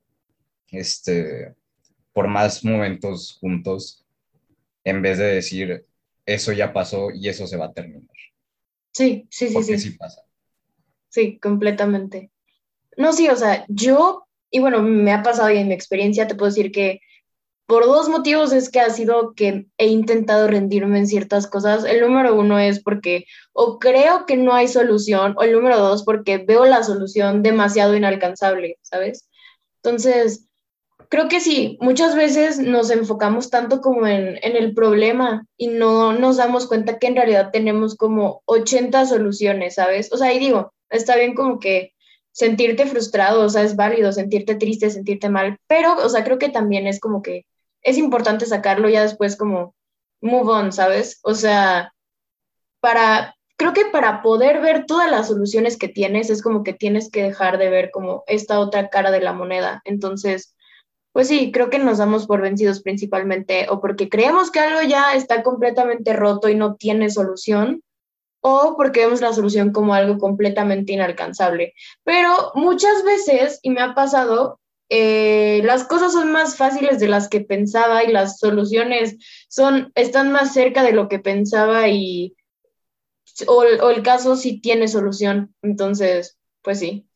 este, 0.72 1.54
por 2.14 2.28
más 2.28 2.64
momentos 2.64 3.38
juntos, 3.40 4.06
en 4.84 5.02
vez 5.02 5.18
de 5.18 5.26
decir, 5.26 5.86
eso 6.26 6.52
ya 6.52 6.74
pasó 6.74 7.12
y 7.12 7.30
eso 7.30 7.48
se 7.48 7.58
va 7.58 7.66
a 7.66 7.74
terminar. 7.74 8.16
Sí, 8.92 9.28
sí, 9.30 9.50
sí, 9.50 9.64
sí. 9.64 9.78
sí 9.78 9.90
pasa. 9.92 10.25
Sí, 11.16 11.40
completamente. 11.40 12.30
No, 12.98 13.14
sí, 13.14 13.30
o 13.30 13.38
sea, 13.38 13.66
yo, 13.70 14.28
y 14.52 14.60
bueno, 14.60 14.82
me 14.82 15.14
ha 15.14 15.24
pasado 15.24 15.50
y 15.50 15.58
en 15.58 15.70
mi 15.70 15.74
experiencia 15.74 16.28
te 16.28 16.36
puedo 16.36 16.52
decir 16.52 16.74
que 16.74 17.00
por 17.68 17.86
dos 17.86 18.10
motivos 18.10 18.52
es 18.52 18.70
que 18.70 18.82
ha 18.82 18.90
sido 18.90 19.34
que 19.34 19.66
he 19.78 19.88
intentado 19.88 20.50
rendirme 20.50 21.00
en 21.00 21.08
ciertas 21.08 21.48
cosas. 21.48 21.86
El 21.86 22.02
número 22.02 22.36
uno 22.36 22.60
es 22.60 22.84
porque 22.84 23.28
o 23.54 23.80
creo 23.80 24.26
que 24.26 24.36
no 24.36 24.54
hay 24.54 24.68
solución, 24.68 25.36
o 25.38 25.44
el 25.44 25.54
número 25.54 25.80
dos 25.80 26.04
porque 26.04 26.38
veo 26.38 26.66
la 26.66 26.84
solución 26.84 27.44
demasiado 27.44 27.96
inalcanzable, 27.96 28.78
¿sabes? 28.82 29.30
Entonces, 29.84 30.50
creo 31.10 31.30
que 31.30 31.40
sí, 31.40 31.78
muchas 31.80 32.14
veces 32.14 32.60
nos 32.60 32.90
enfocamos 32.92 33.50
tanto 33.50 33.80
como 33.80 34.06
en, 34.06 34.38
en, 34.44 34.58
el 34.58 34.74
problema 34.74 35.48
y 35.56 35.68
no 35.68 36.12
nos 36.12 36.36
damos 36.36 36.68
cuenta 36.68 37.00
que 37.00 37.08
en 37.08 37.16
realidad 37.16 37.52
tenemos 37.54 37.96
como 37.96 38.42
80 38.48 39.06
soluciones, 39.06 39.76
¿sabes? 39.76 40.12
O 40.12 40.18
sea, 40.18 40.34
y 40.34 40.40
digo, 40.40 40.74
está 40.90 41.16
bien 41.16 41.36
como 41.36 41.60
que 41.60 41.94
sentirte 42.32 42.86
frustrado, 42.86 43.44
o 43.44 43.50
sea, 43.50 43.64
es 43.64 43.76
válido 43.76 44.12
sentirte 44.12 44.56
triste, 44.56 44.90
sentirte 44.90 45.30
mal, 45.30 45.58
pero, 45.68 45.96
o 45.98 46.10
sea, 46.10 46.24
creo 46.24 46.38
que 46.38 46.50
también 46.50 46.88
es 46.88 47.00
como 47.00 47.22
que 47.22 47.46
es 47.82 47.98
importante 47.98 48.46
sacarlo 48.46 48.90
ya 48.90 49.04
después 49.04 49.38
como 49.38 49.76
move 50.22 50.52
on, 50.52 50.74
¿sabes? 50.74 51.20
O 51.24 51.34
sea, 51.36 51.94
para, 52.82 53.36
creo 53.58 53.74
que 53.74 53.86
para 53.86 54.22
poder 54.22 54.60
ver 54.60 54.86
todas 54.86 55.10
las 55.10 55.28
soluciones 55.28 55.78
que 55.78 55.88
tienes, 55.88 56.30
es 56.30 56.42
como 56.42 56.64
que 56.64 56.74
tienes 56.74 57.10
que 57.10 57.24
dejar 57.24 57.58
de 57.58 57.70
ver 57.70 57.92
como 57.92 58.24
esta 58.28 58.60
otra 58.60 58.90
cara 58.90 59.12
de 59.12 59.22
la 59.22 59.34
moneda. 59.34 59.82
Entonces, 59.86 60.56
pues 61.14 61.30
sí, 61.30 61.52
creo 61.54 61.70
que 61.70 61.80
nos 61.80 62.00
damos 62.00 62.28
por 62.28 62.42
vencidos 62.42 62.82
principalmente 62.82 63.68
o 63.70 63.80
porque 63.80 64.10
creemos 64.10 64.52
que 64.52 64.60
algo 64.60 64.82
ya 64.82 65.16
está 65.16 65.44
completamente 65.44 66.12
roto 66.12 66.50
y 66.50 66.56
no 66.56 66.76
tiene 66.76 67.10
solución, 67.10 67.82
o 68.48 68.76
porque 68.78 69.00
vemos 69.00 69.22
la 69.22 69.34
solución 69.34 69.72
como 69.72 69.96
algo 69.96 70.20
completamente 70.20 70.94
inalcanzable. 70.94 71.74
Pero 72.04 72.52
muchas 72.54 73.04
veces, 73.04 73.60
y 73.64 73.72
me 73.72 73.82
ha 73.82 73.96
pasado, 73.96 74.60
eh, 74.90 75.62
las 75.64 75.84
cosas 75.84 76.14
son 76.14 76.32
más 76.32 76.56
fáciles 76.56 77.00
de 77.00 77.08
las 77.08 77.28
que 77.28 77.42
pensaba 77.42 78.04
y 78.04 78.12
las 78.12 78.38
soluciones 78.38 79.18
son, 79.50 79.92
están 79.96 80.32
más 80.32 80.54
cerca 80.54 80.84
de 80.84 80.92
lo 80.92 81.10
que 81.10 81.18
pensaba 81.18 81.88
y 81.88 82.36
o, 83.48 83.64
o 83.64 83.90
el 83.90 84.04
caso 84.04 84.36
sí 84.36 84.62
tiene 84.62 84.88
solución. 84.88 85.56
Entonces, 85.64 86.38
pues 86.62 86.78
sí. 86.78 87.08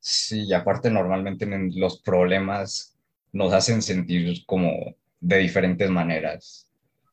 Sí, 0.00 0.44
y 0.46 0.54
aparte 0.54 0.90
normalmente 0.90 1.46
los 1.74 2.00
problemas 2.00 2.96
nos 3.30 3.52
hacen 3.52 3.82
sentir 3.82 4.42
como 4.46 4.72
de 5.20 5.36
diferentes 5.36 5.90
maneras. 5.90 6.66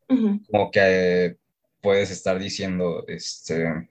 Como 0.08 0.72
que 0.72 1.38
puedes 1.84 2.10
estar 2.10 2.40
diciendo, 2.40 3.04
este, 3.08 3.90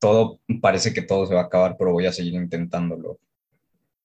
todo, 0.00 0.40
parece 0.60 0.92
que 0.94 1.02
todo 1.02 1.26
se 1.26 1.34
va 1.34 1.42
a 1.42 1.44
acabar, 1.44 1.76
pero 1.78 1.92
voy 1.92 2.06
a 2.06 2.12
seguir 2.12 2.34
intentándolo. 2.34 3.20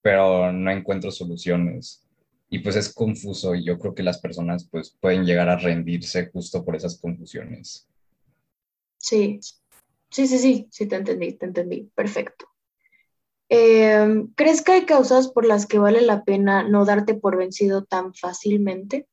Pero 0.02 0.52
no 0.52 0.70
encuentro 0.70 1.10
soluciones. 1.10 2.04
Y 2.50 2.60
pues 2.60 2.76
es 2.76 2.94
confuso 2.94 3.56
y 3.56 3.66
yo 3.66 3.80
creo 3.80 3.96
que 3.96 4.04
las 4.04 4.20
personas 4.20 4.68
pues 4.70 4.96
pueden 5.00 5.26
llegar 5.26 5.50
a 5.50 5.58
rendirse 5.58 6.28
justo 6.28 6.64
por 6.64 6.76
esas 6.76 7.00
confusiones. 7.00 7.88
Sí, 8.98 9.40
sí, 10.10 10.28
sí, 10.28 10.38
sí, 10.38 10.68
sí, 10.70 10.86
te 10.88 10.96
entendí, 10.98 11.34
te 11.34 11.46
entendí, 11.46 11.90
perfecto. 11.96 12.48
Em, 13.50 14.28
¿Crees 14.36 14.62
que 14.62 14.74
hay 14.74 14.86
causas 14.86 15.30
por 15.30 15.46
las 15.46 15.66
que 15.66 15.80
vale 15.80 16.02
la 16.02 16.26
pena 16.26 16.68
no 16.68 16.84
darte 16.84 17.14
por 17.14 17.38
vencido 17.38 17.86
tan 17.86 18.14
fácilmente? 18.14 19.08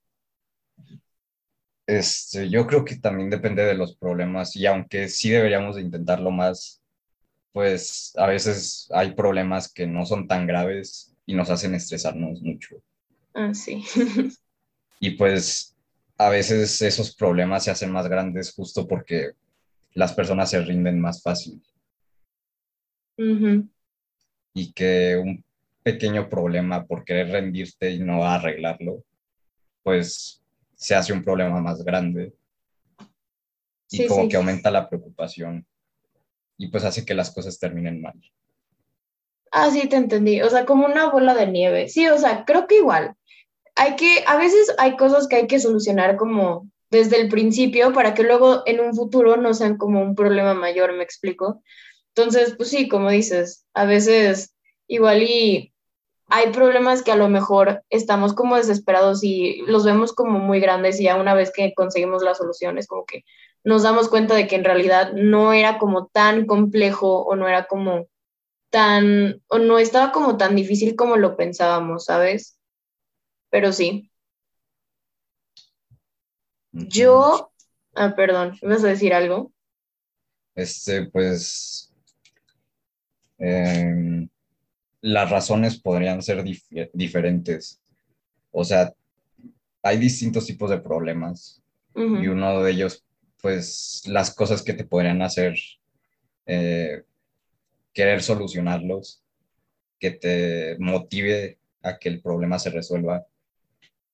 Este, 1.86 2.48
yo 2.48 2.66
creo 2.66 2.84
que 2.84 2.96
también 2.96 3.30
depende 3.30 3.64
de 3.64 3.74
los 3.74 3.96
problemas 3.96 4.56
y 4.56 4.66
aunque 4.66 5.08
sí 5.08 5.30
deberíamos 5.30 5.76
de 5.76 5.82
intentarlo 5.82 6.30
más, 6.30 6.82
pues 7.52 8.12
a 8.16 8.26
veces 8.26 8.88
hay 8.92 9.14
problemas 9.14 9.72
que 9.72 9.86
no 9.86 10.06
son 10.06 10.26
tan 10.26 10.46
graves 10.46 11.14
y 11.26 11.34
nos 11.34 11.50
hacen 11.50 11.74
estresarnos 11.74 12.40
mucho. 12.40 12.76
Ah, 13.34 13.52
sí. 13.52 13.84
y 15.00 15.10
pues 15.10 15.76
a 16.16 16.28
veces 16.28 16.80
esos 16.80 17.14
problemas 17.14 17.64
se 17.64 17.70
hacen 17.70 17.90
más 17.90 18.08
grandes 18.08 18.52
justo 18.54 18.86
porque 18.86 19.32
las 19.92 20.12
personas 20.12 20.50
se 20.50 20.60
rinden 20.62 21.00
más 21.00 21.22
fácil 21.22 21.62
y 24.54 24.72
que 24.72 25.16
un 25.16 25.44
pequeño 25.82 26.28
problema 26.28 26.86
por 26.86 27.04
querer 27.04 27.28
rendirte 27.28 27.90
y 27.90 27.98
no 28.00 28.24
arreglarlo, 28.24 29.04
pues 29.82 30.42
se 30.84 30.94
hace 30.94 31.14
un 31.14 31.24
problema 31.24 31.62
más 31.62 31.82
grande 31.82 32.34
y 33.90 34.06
como 34.06 34.28
que 34.28 34.36
aumenta 34.36 34.70
la 34.70 34.86
preocupación 34.86 35.66
y 36.58 36.68
pues 36.68 36.84
hace 36.84 37.06
que 37.06 37.14
las 37.14 37.30
cosas 37.30 37.58
terminen 37.58 38.02
mal. 38.02 38.20
Ah, 39.50 39.70
sí, 39.70 39.88
te 39.88 39.96
entendí. 39.96 40.42
O 40.42 40.50
sea, 40.50 40.66
como 40.66 40.84
una 40.84 41.08
bola 41.08 41.32
de 41.34 41.46
nieve. 41.46 41.88
Sí, 41.88 42.06
o 42.08 42.18
sea, 42.18 42.44
creo 42.44 42.66
que 42.66 42.76
igual. 42.76 43.14
Hay 43.76 43.96
que, 43.96 44.24
a 44.26 44.36
veces 44.36 44.74
hay 44.76 44.96
cosas 44.96 45.26
que 45.26 45.36
hay 45.36 45.46
que 45.46 45.58
solucionar 45.58 46.16
como 46.16 46.68
desde 46.90 47.18
el 47.18 47.30
principio 47.30 47.94
para 47.94 48.12
que 48.12 48.22
luego 48.22 48.62
en 48.66 48.80
un 48.80 48.94
futuro 48.94 49.38
no 49.38 49.54
sean 49.54 49.78
como 49.78 50.02
un 50.02 50.14
problema 50.14 50.52
mayor, 50.52 50.92
me 50.92 51.02
explico. 51.02 51.62
Entonces, 52.14 52.56
pues 52.58 52.68
sí, 52.68 52.88
como 52.88 53.08
dices, 53.08 53.64
a 53.72 53.86
veces 53.86 54.54
igual 54.86 55.22
y 55.22 55.73
hay 56.26 56.52
problemas 56.52 57.02
que 57.02 57.12
a 57.12 57.16
lo 57.16 57.28
mejor 57.28 57.82
estamos 57.90 58.34
como 58.34 58.56
desesperados 58.56 59.22
y 59.22 59.62
los 59.66 59.84
vemos 59.84 60.12
como 60.12 60.38
muy 60.38 60.60
grandes 60.60 61.00
y 61.00 61.04
ya 61.04 61.16
una 61.16 61.34
vez 61.34 61.52
que 61.52 61.74
conseguimos 61.74 62.22
las 62.22 62.38
soluciones, 62.38 62.86
como 62.86 63.04
que 63.04 63.24
nos 63.62 63.82
damos 63.82 64.08
cuenta 64.08 64.34
de 64.34 64.46
que 64.46 64.56
en 64.56 64.64
realidad 64.64 65.12
no 65.12 65.52
era 65.52 65.78
como 65.78 66.06
tan 66.08 66.46
complejo 66.46 67.22
o 67.22 67.36
no 67.36 67.48
era 67.48 67.66
como 67.66 68.06
tan, 68.70 69.42
o 69.48 69.58
no 69.58 69.78
estaba 69.78 70.12
como 70.12 70.36
tan 70.36 70.56
difícil 70.56 70.96
como 70.96 71.16
lo 71.16 71.36
pensábamos, 71.36 72.06
¿sabes? 72.06 72.58
Pero 73.50 73.72
sí. 73.72 74.10
Yo, 76.72 77.52
ah, 77.94 78.14
perdón, 78.16 78.58
¿vas 78.62 78.82
a 78.82 78.88
decir 78.88 79.14
algo? 79.14 79.52
Este, 80.56 81.06
pues, 81.06 81.94
Em, 83.38 84.28
las 85.04 85.28
razones 85.28 85.78
podrían 85.78 86.22
ser 86.22 86.42
diferentes. 86.94 87.82
O 88.50 88.64
sea, 88.64 88.94
hay 89.82 89.98
distintos 89.98 90.46
tipos 90.46 90.70
de 90.70 90.78
problemas 90.78 91.62
y 91.94 92.26
uno 92.26 92.62
de 92.62 92.72
ellos, 92.72 93.04
pues 93.42 94.02
las 94.06 94.34
cosas 94.34 94.62
que 94.62 94.72
te 94.72 94.84
podrían 94.84 95.20
hacer 95.20 95.56
eh, 96.46 97.02
querer 97.92 98.22
solucionarlos, 98.22 99.22
que 100.00 100.12
te 100.12 100.78
motive 100.78 101.58
a 101.82 101.98
que 101.98 102.08
el 102.08 102.22
problema 102.22 102.58
se 102.58 102.70
resuelva, 102.70 103.26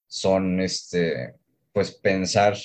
son, 0.09 0.61
este, 0.61 1.35
pues 1.73 1.92
pensar 1.92 2.56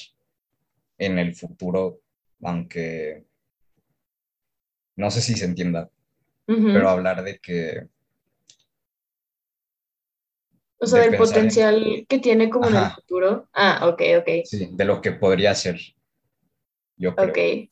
en 0.98 1.20
el 1.20 1.36
futuro, 1.36 2.00
aunque 2.42 3.24
no 4.96 5.12
sé 5.12 5.22
si 5.22 5.36
se 5.36 5.46
entienda, 5.46 5.92
pero 6.48 6.90
hablar 6.90 7.24
de 7.24 7.38
que... 7.38 7.88
O 10.78 10.88
sea, 10.88 11.02
del 11.02 11.18
potencial 11.18 12.06
que 12.08 12.20
tiene 12.20 12.50
como 12.50 12.68
en 12.68 12.76
el 12.76 12.92
futuro. 12.92 13.48
Ah, 13.54 13.88
ok, 13.88 14.02
ok. 14.20 14.30
Sí, 14.44 14.70
de 14.72 14.86
lo 14.86 15.02
que 15.02 15.12
podría 15.12 15.56
ser. 15.56 15.80
Yo 16.98 17.16
creo. 17.16 17.30
Ok. 17.30 17.70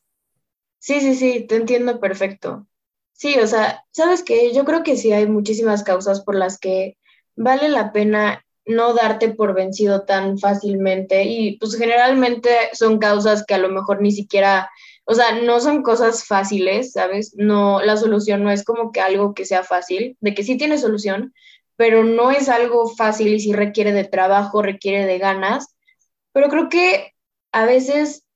Sí, 0.78 1.00
sí, 1.00 1.14
sí, 1.14 1.46
te 1.46 1.56
entiendo 1.56 2.00
perfecto. 2.00 2.66
Sí, 3.12 3.38
o 3.38 3.46
sea, 3.46 3.84
¿sabes 3.90 4.22
qué? 4.22 4.52
Yo 4.52 4.64
creo 4.64 4.82
que 4.82 4.96
sí 4.96 5.12
hay 5.12 5.26
muchísimas 5.26 5.82
causas 5.84 6.22
por 6.22 6.34
las 6.34 6.58
que 6.58 6.96
vale 7.36 7.68
la 7.68 7.92
pena 7.92 8.44
no 8.66 8.94
darte 8.94 9.28
por 9.28 9.54
vencido 9.54 10.04
tan 10.04 10.38
fácilmente 10.38 11.24
y 11.24 11.58
pues 11.58 11.76
generalmente 11.76 12.50
son 12.72 12.98
causas 12.98 13.44
que 13.46 13.54
a 13.54 13.58
lo 13.58 13.68
mejor 13.68 14.00
ni 14.00 14.10
siquiera 14.10 14.70
o 15.06 15.14
sea, 15.14 15.40
no 15.42 15.60
son 15.60 15.82
cosas 15.82 16.24
fáciles, 16.24 16.92
¿sabes? 16.92 17.34
No, 17.36 17.82
la 17.82 17.96
solución 17.96 18.42
no 18.42 18.50
es 18.50 18.64
como 18.64 18.90
que 18.90 19.00
algo 19.00 19.34
que 19.34 19.44
sea 19.44 19.62
fácil, 19.62 20.16
de 20.20 20.34
que 20.34 20.42
sí 20.44 20.56
tiene 20.56 20.78
solución, 20.78 21.34
pero 21.76 22.04
no 22.04 22.30
es 22.30 22.48
algo 22.48 22.88
fácil 22.88 23.34
y 23.34 23.40
sí 23.40 23.52
requiere 23.52 23.92
de 23.92 24.04
trabajo, 24.04 24.62
requiere 24.62 25.06
de 25.06 25.18
ganas. 25.18 25.76
Pero 26.32 26.48
creo 26.48 26.68
que 26.68 27.12
a 27.52 27.64
veces 27.66 28.26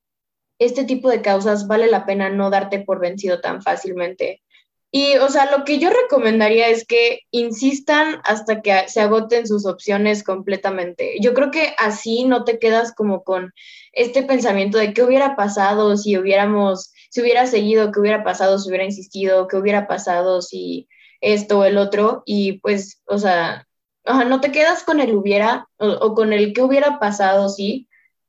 este 0.59 0.85
tipo 0.85 1.09
de 1.09 1.23
causas 1.23 1.67
vale 1.67 1.87
la 1.89 2.07
pena 2.07 2.31
no 2.31 2.51
darte 2.51 2.81
por 2.81 3.01
vencido 3.01 3.41
tan 3.41 3.63
fácilmente. 3.63 4.43
Y, 4.91 5.17
o 5.19 5.29
sea, 5.29 5.51
lo 5.51 5.65
que 5.65 5.79
yo 5.79 5.91
recomendaría 5.91 6.69
es 6.69 6.87
que 6.87 7.21
insistan 7.31 8.21
hasta 8.25 8.63
que 8.63 8.89
se 8.89 9.03
agoten 9.03 9.47
sus 9.47 9.67
opciones 9.67 10.25
completamente. 10.25 11.17
Yo 11.21 11.35
creo 11.35 11.51
que 11.51 11.75
así 11.79 12.25
no 12.25 12.45
te 12.45 12.59
quedas 12.59 12.95
como 12.95 13.23
con 13.23 13.53
este 13.93 14.23
pensamiento 14.23 14.79
de 14.79 14.95
qué 14.95 15.03
hubiera 15.03 15.37
pasado 15.37 15.97
si 15.99 16.17
hubiéramos, 16.17 16.93
si 17.11 17.21
hubiera 17.21 17.47
seguido, 17.47 17.93
qué 17.93 18.01
hubiera 18.01 18.25
pasado 18.25 18.59
si 18.59 18.71
hubiera 18.71 18.85
insistido, 18.85 19.47
qué 19.47 19.59
hubiera 19.59 19.87
pasado 19.87 20.41
si 20.41 20.89
esto 21.21 21.61
o 21.61 21.65
el 21.65 21.79
otro. 21.79 22.23
Y 22.27 22.61
pues, 22.61 23.03
o 23.07 23.19
sea, 23.19 23.67
no 24.05 24.41
te 24.41 24.53
quedas 24.53 24.85
con 24.85 25.01
el 25.01 25.15
hubiera 25.15 25.69
o, 25.79 25.89
o 25.89 26.15
con 26.15 26.33
el 26.33 26.53
qué 26.53 26.63
hubiera 26.63 26.99
pasado, 26.99 27.49
sí, 27.49 27.89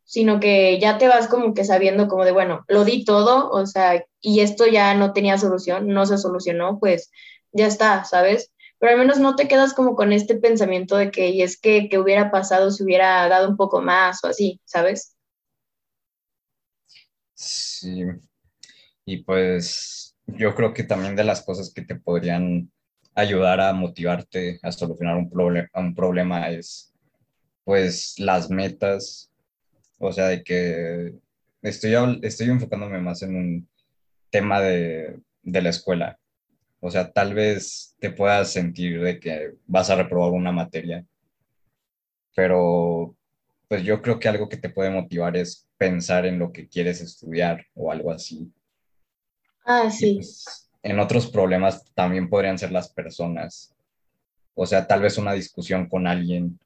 sino 0.09 0.39
que 0.39 0.79
ya 0.79 0.97
te 0.97 1.07
vas 1.07 1.27
como 1.27 1.53
que 1.53 1.63
sabiendo 1.63 2.07
como 2.07 2.25
de, 2.25 2.31
bueno, 2.31 2.65
lo 2.67 2.83
di 2.83 3.05
todo, 3.05 3.51
o 3.51 3.67
sea, 3.67 4.03
y 4.19 4.39
esto 4.39 4.65
ya 4.65 4.95
no 4.95 5.13
tenía 5.13 5.37
solución, 5.37 5.87
no 5.87 6.07
se 6.07 6.17
solucionó, 6.17 6.79
pues 6.79 7.11
ya 7.51 7.67
está, 7.67 8.03
¿sabes? 8.05 8.51
Pero 8.79 8.93
al 8.93 8.97
menos 8.97 9.19
no 9.19 9.35
te 9.35 9.47
quedas 9.47 9.75
como 9.75 9.95
con 9.95 10.11
este 10.11 10.35
pensamiento 10.35 10.97
de 10.97 11.11
que, 11.11 11.29
y 11.29 11.43
es 11.43 11.59
que, 11.59 11.89
que 11.89 11.99
hubiera 11.99 12.31
pasado 12.31 12.71
si 12.71 12.83
hubiera 12.83 13.29
dado 13.29 13.49
un 13.49 13.55
poco 13.55 13.81
más 13.81 14.23
o 14.23 14.27
así, 14.27 14.59
¿sabes? 14.65 15.15
Sí, 17.35 18.03
y 19.05 19.23
pues 19.23 20.15
yo 20.25 20.55
creo 20.55 20.73
que 20.73 20.83
también 20.83 21.15
de 21.15 21.23
las 21.23 21.43
cosas 21.43 21.71
que 21.71 21.83
te 21.83 21.95
podrían 21.95 22.71
ayudar 23.19 23.61
a 23.61 23.73
motivarte 23.73 24.59
a 24.63 24.71
solucionar 24.71 25.17
un, 25.17 25.29
un 25.73 25.95
problema 25.95 26.49
es, 26.49 26.93
pues, 27.63 28.15
las 28.19 28.49
metas. 28.49 29.31
O 29.97 30.11
sea, 30.11 30.27
de 30.27 30.43
que 30.43 31.13
estoy, 31.61 31.93
estoy 32.23 32.49
enfocándome 32.49 32.99
más 32.99 33.21
en 33.21 33.35
un 33.35 33.69
tema 34.29 34.61
de, 34.61 35.19
de 35.43 35.61
la 35.61 35.69
escuela. 35.69 36.17
O 36.79 36.89
sea, 36.89 37.11
tal 37.11 37.33
vez 37.33 37.95
te 37.99 38.11
puedas 38.11 38.51
sentir 38.51 39.01
de 39.01 39.19
que 39.19 39.55
vas 39.67 39.89
a 39.89 39.95
reprobar 39.95 40.31
una 40.31 40.51
materia, 40.51 41.05
pero 42.35 43.15
pues 43.67 43.83
yo 43.83 44.01
creo 44.01 44.19
que 44.19 44.29
algo 44.29 44.47
que 44.47 44.57
te 44.57 44.69
puede 44.69 44.89
motivar 44.89 45.35
es 45.35 45.67
pensar 45.77 46.25
en 46.25 46.39
lo 46.39 46.51
que 46.51 46.67
quieres 46.67 47.01
estudiar 47.01 47.65
o 47.75 47.91
algo 47.91 48.11
así. 48.11 48.51
Ah, 49.65 49.89
sí. 49.91 50.15
Pues, 50.15 50.68
en 50.83 50.99
otros 50.99 51.29
problemas 51.29 51.85
también 51.93 52.29
podrían 52.29 52.57
ser 52.57 52.71
las 52.71 52.89
personas. 52.89 53.75
O 54.53 54.65
sea, 54.65 54.87
tal 54.87 55.01
vez 55.01 55.17
una 55.17 55.33
discusión 55.33 55.87
con 55.87 56.07
alguien, 56.07 56.59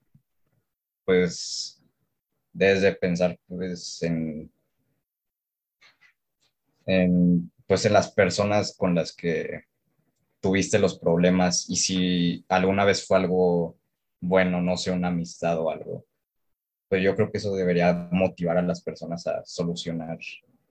pues 1.05 1.81
desde 2.51 2.93
pensar 2.95 3.37
pues 3.47 4.01
en, 4.03 4.51
en 6.85 7.51
pues 7.67 7.85
en 7.85 7.93
las 7.93 8.11
personas 8.11 8.75
con 8.77 8.93
las 8.93 9.11
que 9.15 9.63
tuviste 10.39 10.77
los 10.77 10.99
problemas 10.99 11.69
y 11.69 11.77
si 11.77 12.45
alguna 12.49 12.85
vez 12.85 13.07
fue 13.07 13.17
algo 13.17 13.75
bueno, 14.19 14.61
no 14.61 14.77
sé, 14.77 14.91
una 14.91 15.09
amistad 15.09 15.59
o 15.59 15.69
algo. 15.69 16.05
Pues 16.87 17.03
yo 17.03 17.15
creo 17.15 17.31
que 17.31 17.39
eso 17.39 17.53
debería 17.55 18.07
motivar 18.11 18.57
a 18.57 18.61
las 18.61 18.81
personas 18.81 19.27
a 19.27 19.43
solucionar 19.45 20.17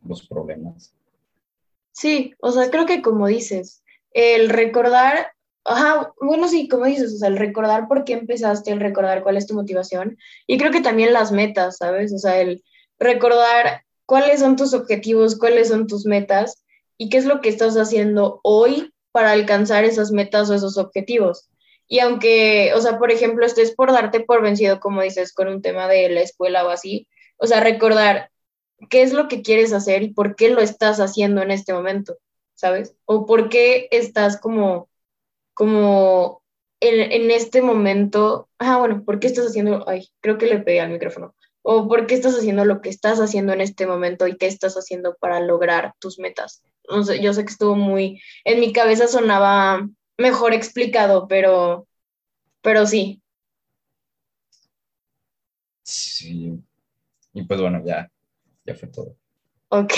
los 0.03 0.27
problemas. 0.27 0.95
Sí, 1.93 2.35
o 2.41 2.53
sea, 2.53 2.71
creo 2.71 2.87
que 2.87 3.03
como 3.03 3.27
dices, 3.27 3.83
el 4.13 4.49
recordar, 4.49 5.33
ajá, 5.65 6.13
bueno, 6.21 6.49
sí, 6.49 6.69
como 6.69 6.87
dices, 6.87 7.15
o 7.15 7.19
sea, 7.19 7.29
el 7.29 7.39
recordar 7.39 7.87
por 7.89 8.05
qué 8.05 8.15
empezaste, 8.15 8.73
el 8.73 8.81
recordar 8.81 9.23
cuál 9.23 9.37
es 9.37 9.47
tu 9.47 9.55
motivación 9.55 10.19
y 10.47 10.59
creo 10.59 10.71
que 10.71 10.81
también 10.81 11.13
las 11.13 11.33
metas, 11.33 11.79
¿sabes? 11.79 12.13
O 12.13 12.19
sea, 12.19 12.41
el 12.41 12.65
recordar 12.99 13.85
cuáles 14.07 14.41
son 14.41 14.57
tus 14.57 14.75
objetivos, 14.75 15.39
cuáles 15.39 15.69
son 15.69 15.87
tus 15.87 16.07
metas 16.07 16.65
y 16.99 17.09
qué 17.09 17.19
es 17.19 17.27
lo 17.27 17.41
que 17.41 17.49
estás 17.49 17.77
haciendo 17.77 18.41
hoy 18.43 18.93
para 19.13 19.33
alcanzar 19.33 19.85
esas 19.85 20.11
metas 20.13 20.51
o 20.51 20.55
esos 20.55 20.79
objetivos. 20.79 21.51
Y 21.89 22.01
aunque, 22.01 22.73
o 22.75 22.81
sea, 22.81 22.99
por 22.99 23.11
ejemplo, 23.13 23.45
estés 23.45 23.75
por 23.75 23.93
darte 23.93 24.21
por 24.21 24.43
vencido, 24.43 24.81
como 24.81 25.03
dices, 25.03 25.35
con 25.35 25.49
un 25.49 25.61
tema 25.63 25.89
de 25.89 26.09
la 26.09 26.23
escuela 26.23 26.67
o 26.67 26.71
así, 26.71 27.07
o 27.37 27.47
sea, 27.47 27.61
recordar 27.61 28.32
qué 28.89 29.03
es 29.03 29.13
lo 29.13 29.29
que 29.29 29.43
quieres 29.43 29.73
hacer 29.73 30.03
y 30.03 30.13
por 30.13 30.37
qué 30.37 30.51
lo 30.51 30.61
estás 30.61 31.01
haciendo 31.01 31.43
en 31.43 31.51
este 31.51 31.73
momento, 31.73 32.17
¿sabes? 32.55 32.97
O 33.05 33.27
por 33.27 33.49
qué 33.49 33.89
estás 33.91 34.41
como, 34.41 34.89
como 35.55 36.43
en, 36.81 37.13
en 37.13 37.31
este 37.31 37.63
momento, 37.63 38.49
ah, 38.59 38.79
bueno, 38.79 39.05
¿por 39.05 39.21
qué 39.21 39.29
estás 39.29 39.47
haciendo, 39.47 39.89
ay, 39.89 40.09
creo 40.21 40.39
que 40.39 40.47
le 40.47 40.59
pegué 40.61 40.81
al 40.81 40.91
micrófono, 40.91 41.35
o 41.63 41.89
por 41.89 42.07
qué 42.07 42.15
estás 42.15 42.35
haciendo 42.37 42.65
lo 42.65 42.81
que 42.81 42.89
estás 42.89 43.21
haciendo 43.21 43.53
en 43.53 43.61
este 43.61 43.87
momento 43.87 44.27
y 44.27 44.37
qué 44.37 44.47
estás 44.47 44.75
haciendo 44.75 45.17
para 45.21 45.41
lograr 45.41 45.95
tus 46.01 46.19
metas 46.19 46.63
no 46.89 47.05
sé, 47.05 47.23
yo 47.23 47.33
sé 47.33 47.45
que 47.45 47.51
estuvo 47.53 47.75
muy, 47.75 48.23
en 48.45 48.61
mi 48.61 48.73
cabeza 48.73 49.09
sonaba 49.09 49.89
mejor 50.19 50.55
explicado, 50.55 51.27
pero, 51.29 51.87
pero 52.61 52.87
sí. 52.87 53.23
Sí. 55.83 56.59
Y 57.33 57.45
pues 57.45 57.61
bueno, 57.61 57.83
ya, 57.85 58.11
ya 58.65 58.75
fue 58.75 58.89
todo. 58.89 59.17
Ok. 59.69 59.93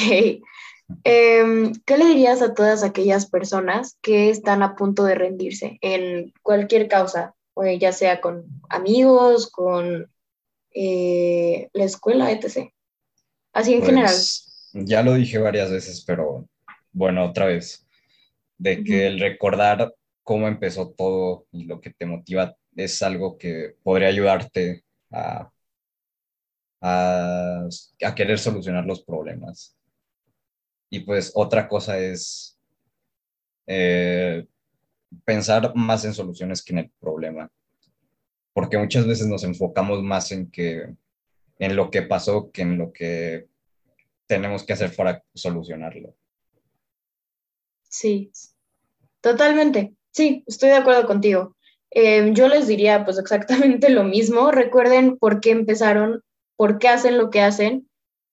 Em, 1.02 1.72
¿Qué 1.84 1.98
le 1.98 2.06
dirías 2.06 2.42
a 2.42 2.54
todas 2.54 2.82
aquellas 2.82 3.26
personas 3.26 3.98
que 4.02 4.30
están 4.30 4.62
a 4.62 4.76
punto 4.76 5.04
de 5.04 5.14
rendirse 5.14 5.78
en 5.80 6.32
cualquier 6.42 6.88
causa, 6.88 7.34
ya 7.78 7.92
sea 7.92 8.20
con 8.20 8.46
amigos, 8.68 9.50
con 9.50 10.10
eh, 10.72 11.68
la 11.72 11.84
escuela, 11.84 12.30
etc.? 12.30 12.70
Así 13.52 13.74
en 13.74 13.82
general. 13.84 14.10
Pues, 14.10 14.70
ya 14.72 15.02
lo 15.02 15.14
dije 15.14 15.38
varias 15.38 15.70
veces, 15.70 16.04
pero 16.06 16.48
bueno, 16.92 17.24
otra 17.24 17.46
vez, 17.46 17.86
de 18.58 18.82
que 18.84 19.06
el 19.06 19.20
recordar 19.20 19.94
cómo 20.22 20.48
empezó 20.48 20.90
todo 20.90 21.46
y 21.52 21.64
lo 21.64 21.80
que 21.80 21.90
te 21.90 22.06
motiva 22.06 22.56
es 22.76 23.02
algo 23.02 23.38
que 23.38 23.76
podría 23.82 24.08
ayudarte 24.08 24.84
a, 25.10 25.50
a, 26.86 27.66
querer 28.14 28.38
solucionar 28.38 28.84
los 28.84 29.02
problemas. 29.02 29.74
Y 30.90 31.00
pues 31.00 31.32
otra 31.34 31.66
cosa 31.66 31.98
es 31.98 32.58
eh, 33.66 34.46
pensar 35.24 35.74
más 35.74 36.04
en 36.04 36.12
soluciones 36.12 36.62
que 36.62 36.74
en 36.74 36.78
el 36.80 36.90
problema. 37.00 37.50
Porque 38.52 38.76
muchas 38.76 39.06
veces 39.06 39.26
nos 39.26 39.44
enfocamos 39.44 40.02
más 40.02 40.30
en 40.30 40.50
que 40.50 40.94
en 41.58 41.76
lo 41.76 41.90
que 41.90 42.02
pasó 42.02 42.50
que 42.50 42.62
en 42.62 42.76
lo 42.76 42.92
que 42.92 43.46
tenemos 44.26 44.64
que 44.64 44.74
hacer 44.74 44.94
para 44.94 45.22
solucionarlo. 45.34 46.14
Sí, 47.88 48.30
totalmente. 49.20 49.94
Sí, 50.10 50.44
estoy 50.46 50.70
de 50.70 50.76
acuerdo 50.76 51.06
contigo. 51.06 51.56
Em, 51.90 52.34
yo 52.34 52.48
les 52.48 52.66
diría 52.66 53.04
pues 53.04 53.18
exactamente 53.18 53.88
lo 53.88 54.04
mismo. 54.04 54.50
Recuerden 54.50 55.16
por 55.16 55.40
qué 55.40 55.50
empezaron, 55.50 56.22
por 56.56 56.78
qué 56.78 56.88
hacen 56.88 57.18
lo 57.18 57.30
que 57.30 57.40
hacen 57.40 57.88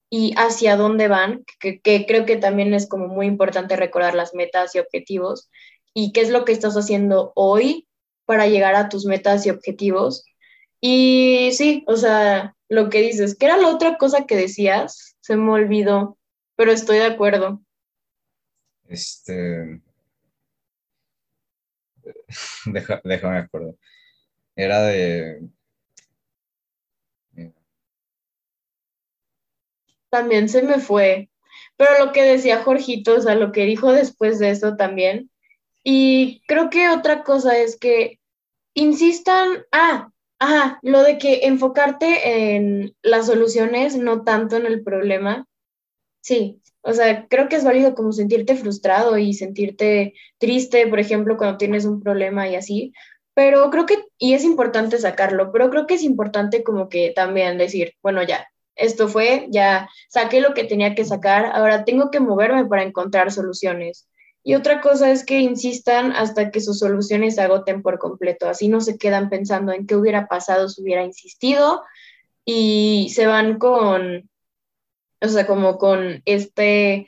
y 0.09 0.33
hacia 0.35 0.75
dónde 0.75 1.07
van, 1.07 1.45
que, 1.59 1.81
creo 1.81 2.25
que 2.25 2.35
también 2.35 2.73
es 2.73 2.87
como 2.87 3.07
muy 3.07 3.27
importante 3.27 3.77
recordar 3.77 4.13
las 4.13 4.33
metas 4.33 4.75
y 4.75 4.79
objetivos 4.79 5.49
y 5.93 6.11
qué 6.11 6.21
es 6.21 6.29
lo 6.29 6.43
que 6.43 6.51
estás 6.51 6.75
haciendo 6.75 7.31
hoy 7.35 7.87
para 8.25 8.47
llegar 8.47 8.75
a 8.75 8.89
tus 8.89 9.05
metas 9.05 9.45
y 9.45 9.49
objetivos. 9.49 10.25
Y 10.81 11.51
sí, 11.53 11.83
o 11.87 11.95
sea, 11.95 12.55
lo 12.67 12.89
que 12.89 13.01
dices, 13.01 13.35
¿qué 13.37 13.45
era 13.45 13.57
la 13.57 13.69
otra 13.69 13.97
cosa 13.97 14.25
que 14.25 14.35
decías? 14.35 15.15
Se 15.21 15.37
me 15.37 15.51
olvidó, 15.51 16.17
pero 16.55 16.71
estoy 16.71 16.97
de 16.97 17.05
acuerdo. 17.05 17.61
Este. 18.87 19.81
déjame 23.03 23.37
acuerdo. 23.37 23.77
Era 24.55 24.81
de. 24.83 25.41
También 30.11 30.49
se 30.49 30.61
me 30.61 30.79
fue. 30.79 31.29
Pero 31.77 32.05
lo 32.05 32.11
que 32.11 32.21
decía 32.21 32.63
Jorgito, 32.63 33.15
o 33.15 33.21
sea, 33.21 33.33
lo 33.35 33.51
que 33.51 33.65
dijo 33.65 33.91
después 33.91 34.37
de 34.37 34.51
eso 34.51 34.75
también. 34.75 35.31
Y 35.83 36.43
creo 36.47 36.69
que 36.69 36.89
otra 36.89 37.23
cosa 37.23 37.57
es 37.57 37.77
que 37.79 38.19
insistan, 38.75 39.65
ah, 39.71 40.11
ajá, 40.39 40.79
lo 40.83 41.01
de 41.03 41.17
que 41.17 41.47
enfocarte 41.47 42.55
en 42.55 42.95
las 43.01 43.27
soluciones, 43.27 43.97
no 43.97 44.23
tanto 44.23 44.57
en 44.57 44.67
el 44.67 44.83
problema. 44.83 45.47
Sí, 46.21 46.61
o 46.81 46.93
sea, 46.93 47.27
creo 47.27 47.49
que 47.49 47.55
es 47.57 47.63
válido 47.63 47.95
como 47.95 48.11
sentirte 48.11 48.55
frustrado 48.55 49.17
y 49.17 49.33
sentirte 49.33 50.13
triste, 50.37 50.87
por 50.87 50.99
ejemplo, 50.99 51.37
cuando 51.37 51.57
tienes 51.57 51.85
un 51.85 52.01
problema 52.01 52.47
y 52.49 52.55
así, 52.55 52.93
pero 53.33 53.69
creo 53.69 53.85
que, 53.85 53.97
y 54.17 54.33
es 54.33 54.43
importante 54.43 54.97
sacarlo, 54.97 55.51
pero 55.51 55.69
creo 55.69 55.87
que 55.87 55.95
es 55.95 56.03
importante 56.03 56.63
como 56.63 56.89
que 56.89 57.11
también 57.15 57.57
decir, 57.57 57.93
bueno, 58.03 58.23
ya, 58.23 58.47
esto 58.75 59.07
fue, 59.07 59.47
ya 59.49 59.89
saqué 60.09 60.41
lo 60.41 60.53
que 60.53 60.63
tenía 60.63 60.95
que 60.95 61.05
sacar, 61.05 61.47
ahora 61.53 61.85
tengo 61.85 62.11
que 62.11 62.19
moverme 62.19 62.65
para 62.65 62.83
encontrar 62.83 63.31
soluciones. 63.31 64.07
Y 64.43 64.55
otra 64.55 64.81
cosa 64.81 65.11
es 65.11 65.23
que 65.23 65.39
insistan 65.39 66.11
hasta 66.13 66.49
que 66.49 66.61
sus 66.61 66.79
soluciones 66.79 67.35
se 67.35 67.41
agoten 67.41 67.81
por 67.81 67.99
completo, 67.99 68.49
así 68.49 68.69
no 68.69 68.81
se 68.81 68.97
quedan 68.97 69.29
pensando 69.29 69.71
en 69.71 69.85
qué 69.85 69.95
hubiera 69.95 70.27
pasado 70.27 70.67
si 70.67 70.81
hubiera 70.81 71.03
insistido 71.03 71.83
y 72.43 73.11
se 73.13 73.27
van 73.27 73.59
con 73.59 74.29
o 75.21 75.27
sea, 75.27 75.45
como 75.45 75.77
con 75.77 76.21
este, 76.25 77.07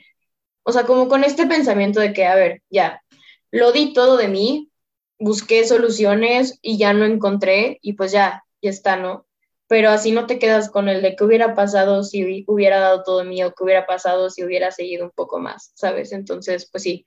o 0.62 0.72
sea, 0.72 0.84
como 0.84 1.08
con 1.08 1.24
este 1.24 1.46
pensamiento 1.46 2.00
de 2.00 2.12
que, 2.12 2.26
a 2.26 2.34
ver, 2.34 2.62
ya, 2.70 3.02
lo 3.50 3.72
di 3.72 3.92
todo 3.92 4.16
de 4.16 4.28
mí, 4.28 4.70
busqué 5.18 5.66
soluciones 5.66 6.58
y 6.62 6.78
ya 6.78 6.92
no 6.92 7.04
encontré 7.04 7.78
y 7.82 7.94
pues 7.94 8.12
ya, 8.12 8.44
ya 8.62 8.70
está, 8.70 8.96
¿no? 8.96 9.26
Pero 9.74 9.90
así 9.90 10.12
no 10.12 10.28
te 10.28 10.38
quedas 10.38 10.70
con 10.70 10.88
el 10.88 11.02
de 11.02 11.16
qué 11.16 11.24
hubiera 11.24 11.56
pasado 11.56 12.04
si 12.04 12.44
hubiera 12.46 12.78
dado 12.78 13.02
todo 13.02 13.18
de 13.18 13.24
mí 13.24 13.42
o 13.42 13.52
qué 13.52 13.64
hubiera 13.64 13.86
pasado 13.86 14.30
si 14.30 14.44
hubiera 14.44 14.70
seguido 14.70 15.04
un 15.04 15.10
poco 15.10 15.40
más, 15.40 15.72
¿sabes? 15.74 16.12
Entonces, 16.12 16.68
pues 16.70 16.84
sí, 16.84 17.04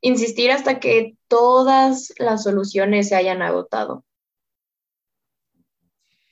insistir 0.00 0.50
hasta 0.50 0.80
que 0.80 1.18
todas 1.28 2.14
las 2.16 2.44
soluciones 2.44 3.10
se 3.10 3.16
hayan 3.16 3.42
agotado. 3.42 4.02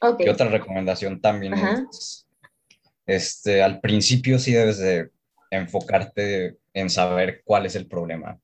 Okay. 0.01 0.25
Y 0.25 0.31
otra 0.31 0.49
recomendación 0.49 1.21
también 1.21 1.53
es 1.53 2.27
este, 3.05 3.63
al 3.63 3.83
principio 3.83 4.39
sí 4.39 4.55
debes 4.55 4.79
de 4.79 5.11
enfocarte 5.51 6.57
en 6.73 6.89
saber 6.89 7.43
cuál 7.45 7.67
es 7.67 7.77
el 7.77 7.87
problema. 7.87 8.41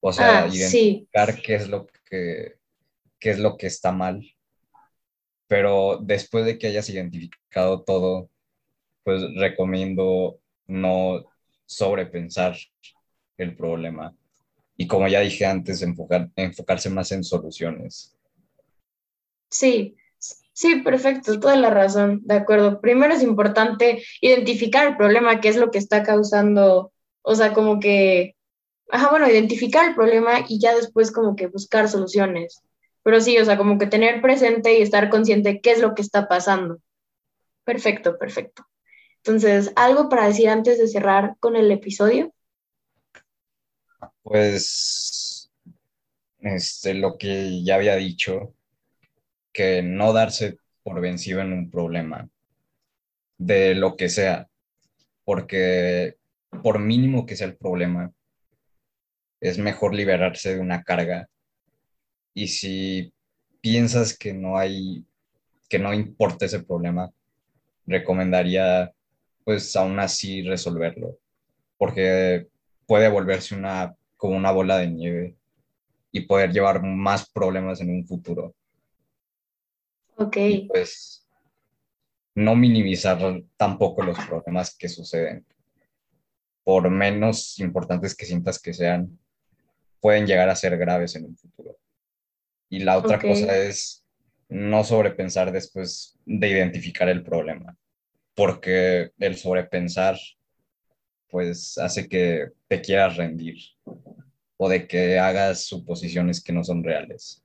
O 0.00 0.14
sea, 0.14 0.44
ah, 0.44 0.48
identificar 0.48 1.42
qué 1.42 1.56
es 1.56 1.68
lo 1.68 1.86
que 2.08 2.56
qué 3.18 3.32
es 3.32 3.38
lo 3.38 3.58
que 3.58 3.66
está 3.66 3.92
mal. 3.92 4.26
Pero 5.50 5.98
después 6.02 6.46
de 6.46 6.58
que 6.58 6.68
hayas 6.68 6.90
identificado 6.90 7.82
todo, 7.84 8.30
pues 9.04 9.22
recomiendo 9.36 10.40
no 10.68 11.24
sobrepensar 11.66 12.56
el 13.38 13.56
problema 13.56 14.16
Y 14.76 14.88
como 14.88 15.08
ya 15.08 15.20
dije 15.20 15.46
antes, 15.46 15.82
enfocar, 15.82 16.30
enfocarse 16.36 16.90
más 16.90 17.12
en 17.12 17.24
soluciones. 17.24 18.16
Sí, 19.50 19.96
sí, 20.52 20.76
perfecto, 20.82 21.38
toda 21.40 21.56
la 21.56 21.70
razón, 21.70 22.20
de 22.24 22.34
acuerdo. 22.36 22.80
Primero 22.80 23.14
es 23.14 23.22
importante 23.22 24.02
identificar 24.20 24.86
el 24.88 24.96
problema, 24.96 25.40
qué 25.40 25.48
es 25.48 25.56
lo 25.56 25.70
que 25.70 25.78
está 25.78 26.02
causando, 26.04 26.92
o 27.22 27.34
sea, 27.34 27.52
como 27.52 27.80
que, 27.80 28.36
ajá, 28.90 29.10
bueno, 29.10 29.28
identificar 29.30 29.88
el 29.88 29.94
problema 29.96 30.44
y 30.48 30.60
ya 30.60 30.74
después 30.76 31.12
como 31.12 31.36
que 31.36 31.48
buscar 31.48 31.88
soluciones. 31.88 32.62
Pero 33.02 33.20
sí, 33.20 33.38
o 33.38 33.44
sea, 33.44 33.56
como 33.56 33.78
que 33.78 33.86
tener 33.86 34.20
presente 34.20 34.78
y 34.78 34.82
estar 34.82 35.08
consciente 35.08 35.60
qué 35.60 35.72
es 35.72 35.80
lo 35.80 35.94
que 35.94 36.02
está 36.02 36.28
pasando. 36.28 36.80
Perfecto, 37.64 38.18
perfecto. 38.18 38.66
Entonces, 39.18 39.72
¿algo 39.76 40.08
para 40.08 40.26
decir 40.26 40.48
antes 40.48 40.78
de 40.78 40.88
cerrar 40.88 41.36
con 41.40 41.56
el 41.56 41.70
episodio? 41.70 42.32
Pues, 44.22 45.50
este, 46.38 46.94
lo 46.94 47.18
que 47.18 47.62
ya 47.62 47.76
había 47.76 47.96
dicho, 47.96 48.54
que 49.52 49.82
no 49.82 50.12
darse 50.12 50.58
por 50.82 51.00
vencido 51.00 51.40
en 51.40 51.52
un 51.52 51.70
problema, 51.70 52.28
de 53.38 53.74
lo 53.74 53.96
que 53.96 54.08
sea, 54.08 54.48
porque 55.24 56.16
por 56.62 56.78
mínimo 56.78 57.26
que 57.26 57.36
sea 57.36 57.46
el 57.46 57.56
problema, 57.56 58.12
es 59.40 59.58
mejor 59.58 59.94
liberarse 59.94 60.54
de 60.54 60.60
una 60.60 60.82
carga. 60.82 61.28
Y 62.34 62.48
si 62.48 63.12
piensas 63.60 64.16
que 64.16 64.32
no 64.32 64.58
hay, 64.58 65.04
que 65.68 65.78
no 65.78 65.92
importa 65.92 66.46
ese 66.46 66.62
problema, 66.62 67.12
recomendaría 67.86 68.92
pues 69.44 69.74
aún 69.76 69.98
así 69.98 70.42
resolverlo, 70.42 71.18
porque 71.76 72.48
puede 72.86 73.08
volverse 73.08 73.54
una, 73.54 73.94
como 74.16 74.36
una 74.36 74.52
bola 74.52 74.78
de 74.78 74.88
nieve 74.88 75.36
y 76.12 76.20
poder 76.20 76.52
llevar 76.52 76.82
más 76.82 77.30
problemas 77.30 77.80
en 77.80 77.90
un 77.90 78.06
futuro. 78.06 78.54
Ok. 80.16 80.36
Y 80.36 80.68
pues 80.68 81.26
no 82.34 82.54
minimizar 82.54 83.18
tampoco 83.56 84.02
los 84.02 84.18
problemas 84.18 84.76
que 84.76 84.88
suceden. 84.88 85.44
Por 86.62 86.90
menos 86.90 87.58
importantes 87.58 88.14
que 88.14 88.26
sientas 88.26 88.60
que 88.60 88.74
sean, 88.74 89.18
pueden 90.00 90.26
llegar 90.26 90.48
a 90.48 90.56
ser 90.56 90.76
graves 90.76 91.16
en 91.16 91.24
un 91.24 91.36
futuro. 91.36 91.76
Y 92.70 92.78
la 92.78 92.96
otra 92.96 93.18
cosa 93.18 93.58
es 93.58 94.04
no 94.48 94.84
sobrepensar 94.84 95.52
después 95.52 96.16
de 96.24 96.48
identificar 96.48 97.08
el 97.08 97.22
problema, 97.22 97.76
porque 98.34 99.10
el 99.18 99.36
sobrepensar 99.36 100.16
pues 101.28 101.78
hace 101.78 102.08
que 102.08 102.48
te 102.68 102.80
quieras 102.80 103.16
rendir 103.16 103.58
o 104.56 104.68
de 104.68 104.86
que 104.86 105.18
hagas 105.18 105.64
suposiciones 105.64 106.42
que 106.42 106.52
no 106.52 106.64
son 106.64 106.82
reales. 106.84 107.42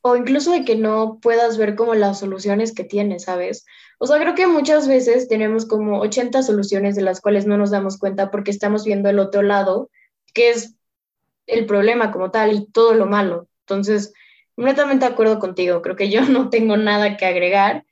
O 0.00 0.16
incluso 0.16 0.52
de 0.52 0.64
que 0.64 0.76
no 0.76 1.18
puedas 1.20 1.58
ver 1.58 1.74
como 1.76 1.94
las 1.94 2.18
soluciones 2.18 2.74
que 2.74 2.84
tienes, 2.84 3.24
¿sabes? 3.24 3.64
O 3.98 4.06
sea, 4.06 4.18
creo 4.18 4.34
que 4.34 4.46
muchas 4.46 4.88
veces 4.88 5.28
tenemos 5.28 5.64
como 5.66 6.00
80 6.00 6.42
soluciones 6.42 6.96
de 6.96 7.02
las 7.02 7.20
cuales 7.20 7.46
no 7.46 7.56
nos 7.56 7.70
damos 7.70 7.98
cuenta 7.98 8.30
porque 8.30 8.50
estamos 8.50 8.84
viendo 8.84 9.08
el 9.08 9.18
otro 9.18 9.42
lado, 9.42 9.90
que 10.34 10.50
es 10.50 10.74
el 11.46 11.66
problema 11.66 12.10
como 12.10 12.30
tal 12.30 12.52
y 12.52 12.66
todo 12.66 12.94
lo 12.94 13.06
malo. 13.06 13.48
Entonces, 13.60 14.12
netamente 14.64 15.06
de 15.06 15.12
acuerdo 15.12 15.38
contigo, 15.38 15.82
creo 15.82 15.96
que 15.96 16.10
yo 16.10 16.22
no 16.28 16.50
tengo 16.50 16.76
nada 16.76 17.16
que 17.16 17.26
agregar. 17.26 17.84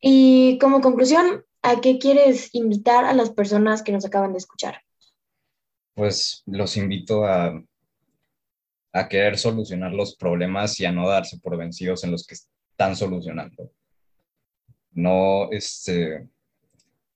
Y 0.00 0.58
como 0.58 0.80
conclusión, 0.80 1.44
¿a 1.62 1.80
qué 1.80 1.98
quieres 1.98 2.54
invitar 2.54 3.04
a 3.04 3.12
las 3.12 3.30
personas 3.30 3.82
que 3.82 3.92
nos 3.92 4.04
acaban 4.04 4.32
de 4.32 4.38
escuchar? 4.38 4.82
Pues 5.94 6.42
los 6.46 6.76
invito 6.76 7.24
a, 7.24 7.62
a 8.92 9.08
querer 9.08 9.38
solucionar 9.38 9.92
los 9.92 10.16
problemas 10.16 10.78
y 10.80 10.84
a 10.84 10.92
no 10.92 11.08
darse 11.08 11.38
por 11.38 11.56
vencidos 11.56 12.04
en 12.04 12.10
los 12.10 12.26
que 12.26 12.34
están 12.34 12.96
solucionando. 12.96 13.70
No, 14.92 15.50
este, 15.50 16.26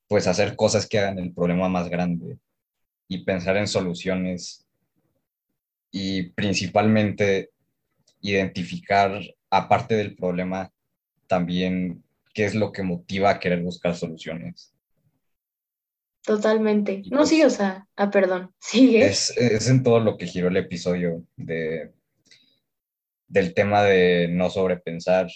pues 0.08 0.26
hacer 0.26 0.56
cosas 0.56 0.88
que 0.88 0.98
hagan 0.98 1.18
el 1.18 1.32
problema 1.32 1.68
más 1.68 1.88
grande 1.88 2.38
y 3.08 3.24
pensar 3.24 3.56
en 3.56 3.68
soluciones 3.68 4.66
y 5.90 6.30
principalmente 6.30 7.50
identificar, 8.20 9.20
aparte 9.50 9.94
del 9.94 10.16
problema, 10.16 10.72
también 11.26 12.02
qué 12.34 12.44
es 12.44 12.54
lo 12.54 12.72
que 12.72 12.82
motiva 12.82 13.30
a 13.30 13.40
querer 13.40 13.62
buscar 13.62 13.94
soluciones. 13.94 14.72
Totalmente. 16.22 17.02
No, 17.10 17.18
pues- 17.18 17.28
sí, 17.30 17.42
o 17.44 17.50
sea, 17.50 17.86
ah, 17.96 18.10
perdón, 18.10 18.52
sigue. 18.60 19.06
Es, 19.06 19.36
es 19.36 19.68
en 19.68 19.82
todo 19.82 20.00
lo 20.00 20.16
que 20.16 20.26
giró 20.26 20.48
el 20.48 20.56
episodio 20.56 21.24
de, 21.36 21.92
del 23.28 23.54
tema 23.54 23.82
de 23.82 24.28
no 24.28 24.50
sobrepensar, 24.50 25.28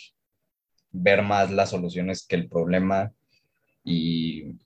ver 0.91 1.23
más 1.23 1.51
las 1.51 1.71
soluciones 1.71 2.27
que 2.27 2.37
el 2.37 2.49
problema 2.49 3.13
y 3.85 4.57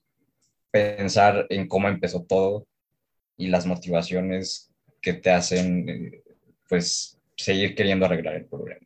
pensar 0.71 1.45
en 1.49 1.67
cómo 1.67 1.87
empezó 1.87 2.23
todo 2.23 2.67
y 3.37 3.47
las 3.47 3.65
motivaciones 3.65 4.71
que 5.01 5.13
te 5.13 5.31
hacen 5.31 5.87
eh, 5.87 6.23
pues 6.67 7.14
seguir 7.35 7.75
queriendo 7.75 8.05
arreglar 8.05 8.35
el 8.35 8.45
problema. 8.45 8.85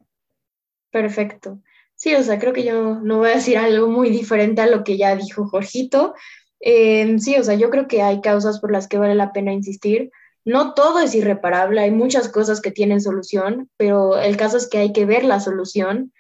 Perfecto. 0.92 1.62
Sí, 1.96 2.16
o 2.16 2.24
sea, 2.24 2.40
creo 2.40 2.54
que 2.54 2.64
yo 2.64 3.00
no 3.02 3.18
voy 3.18 3.30
a 3.30 3.36
decir 3.36 3.58
algo 3.58 3.90
muy 3.90 4.10
diferente 4.10 4.62
a 4.62 4.68
lo 4.68 4.84
que 4.84 4.98
ya 4.98 5.16
dijo 5.16 5.48
Jorgito. 5.48 6.16
Eh, 6.62 7.18
sí, 7.20 7.36
o 7.36 7.44
sea, 7.44 7.56
yo 7.56 7.70
creo 7.70 7.88
que 7.88 8.02
hay 8.02 8.22
causas 8.22 8.60
por 8.60 8.72
las 8.72 8.88
que 8.88 8.98
vale 8.98 9.16
la 9.16 9.34
pena 9.34 9.54
insistir. 9.54 10.12
No 10.46 10.74
todo 10.74 11.00
es 11.00 11.14
irreparable, 11.14 11.82
hay 11.82 11.92
muchas 11.92 12.30
cosas 12.30 12.62
que 12.62 12.72
tienen 12.72 13.02
solución, 13.02 13.70
pero 13.78 14.18
el 14.18 14.38
caso 14.38 14.58
es 14.58 14.68
que 14.68 14.78
hay 14.78 14.94
que 14.94 15.06
ver 15.06 15.26
la 15.26 15.40
solución. 15.40 16.14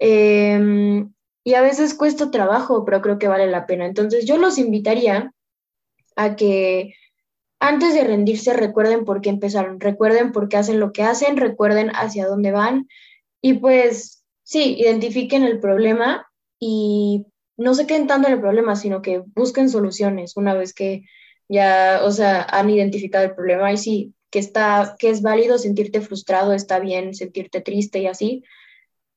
Eh, 0.00 1.04
y 1.44 1.54
a 1.54 1.62
veces 1.62 1.94
cuesta 1.94 2.30
trabajo, 2.30 2.84
pero 2.84 3.00
creo 3.00 3.18
que 3.18 3.28
vale 3.28 3.46
la 3.46 3.66
pena. 3.66 3.86
Entonces, 3.86 4.26
yo 4.26 4.36
los 4.36 4.58
invitaría 4.58 5.32
a 6.16 6.36
que 6.36 6.94
antes 7.62 7.94
de 7.94 8.02
rendirse 8.02 8.52
recuerden 8.54 9.04
por 9.04 9.20
qué 9.20 9.30
empezaron, 9.30 9.78
recuerden 9.78 10.32
por 10.32 10.48
qué 10.48 10.56
hacen 10.56 10.80
lo 10.80 10.92
que 10.92 11.04
hacen, 11.04 11.36
recuerden 11.36 11.90
hacia 11.94 12.26
dónde 12.26 12.50
van 12.50 12.88
y 13.40 13.54
pues 13.54 14.24
sí, 14.42 14.74
identifiquen 14.78 15.44
el 15.44 15.60
problema 15.60 16.26
y 16.58 17.24
no 17.56 17.74
se 17.74 17.86
queden 17.86 18.08
tanto 18.08 18.26
en 18.26 18.34
el 18.34 18.40
problema, 18.40 18.74
sino 18.74 19.00
que 19.00 19.22
busquen 19.36 19.68
soluciones 19.68 20.36
una 20.36 20.54
vez 20.54 20.74
que 20.74 21.04
ya, 21.48 22.00
o 22.02 22.10
sea, 22.10 22.42
han 22.42 22.68
identificado 22.68 23.26
el 23.26 23.34
problema. 23.36 23.72
Y 23.72 23.76
sí, 23.76 24.14
que 24.30 24.40
está, 24.40 24.96
que 24.98 25.10
es 25.10 25.22
válido 25.22 25.56
sentirte 25.56 26.00
frustrado, 26.00 26.52
está 26.54 26.80
bien 26.80 27.14
sentirte 27.14 27.60
triste 27.60 28.00
y 28.00 28.06
así, 28.08 28.42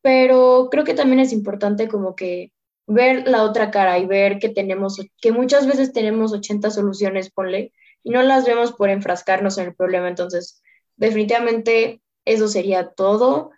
pero 0.03 0.67
creo 0.69 0.83
que 0.83 0.93
también 0.93 1.19
es 1.19 1.33
importante 1.33 1.87
como 1.87 2.15
que 2.15 2.51
ver 2.85 3.27
la 3.27 3.41
otra 3.41 3.71
cara 3.71 3.97
y 3.97 4.05
ver 4.05 4.37
que 4.37 4.49
tenemos, 4.49 5.01
que 5.19 5.31
muchas 5.31 5.65
veces 5.65 5.93
tenemos 5.93 6.31
80 6.31 6.69
soluciones, 6.69 7.31
ponle, 7.31 7.73
y 8.05 8.11
no 8.11 8.23
las 8.23 8.45
vemos 8.47 8.73
por 8.73 8.89
enfrascarnos 8.91 9.59
en 9.59 9.67
el 9.69 9.75
problema. 9.75 10.07
Entonces, 10.09 10.63
definitivamente 10.97 12.01
eso 12.25 12.47
sería 12.47 12.91
todo. 12.91 13.51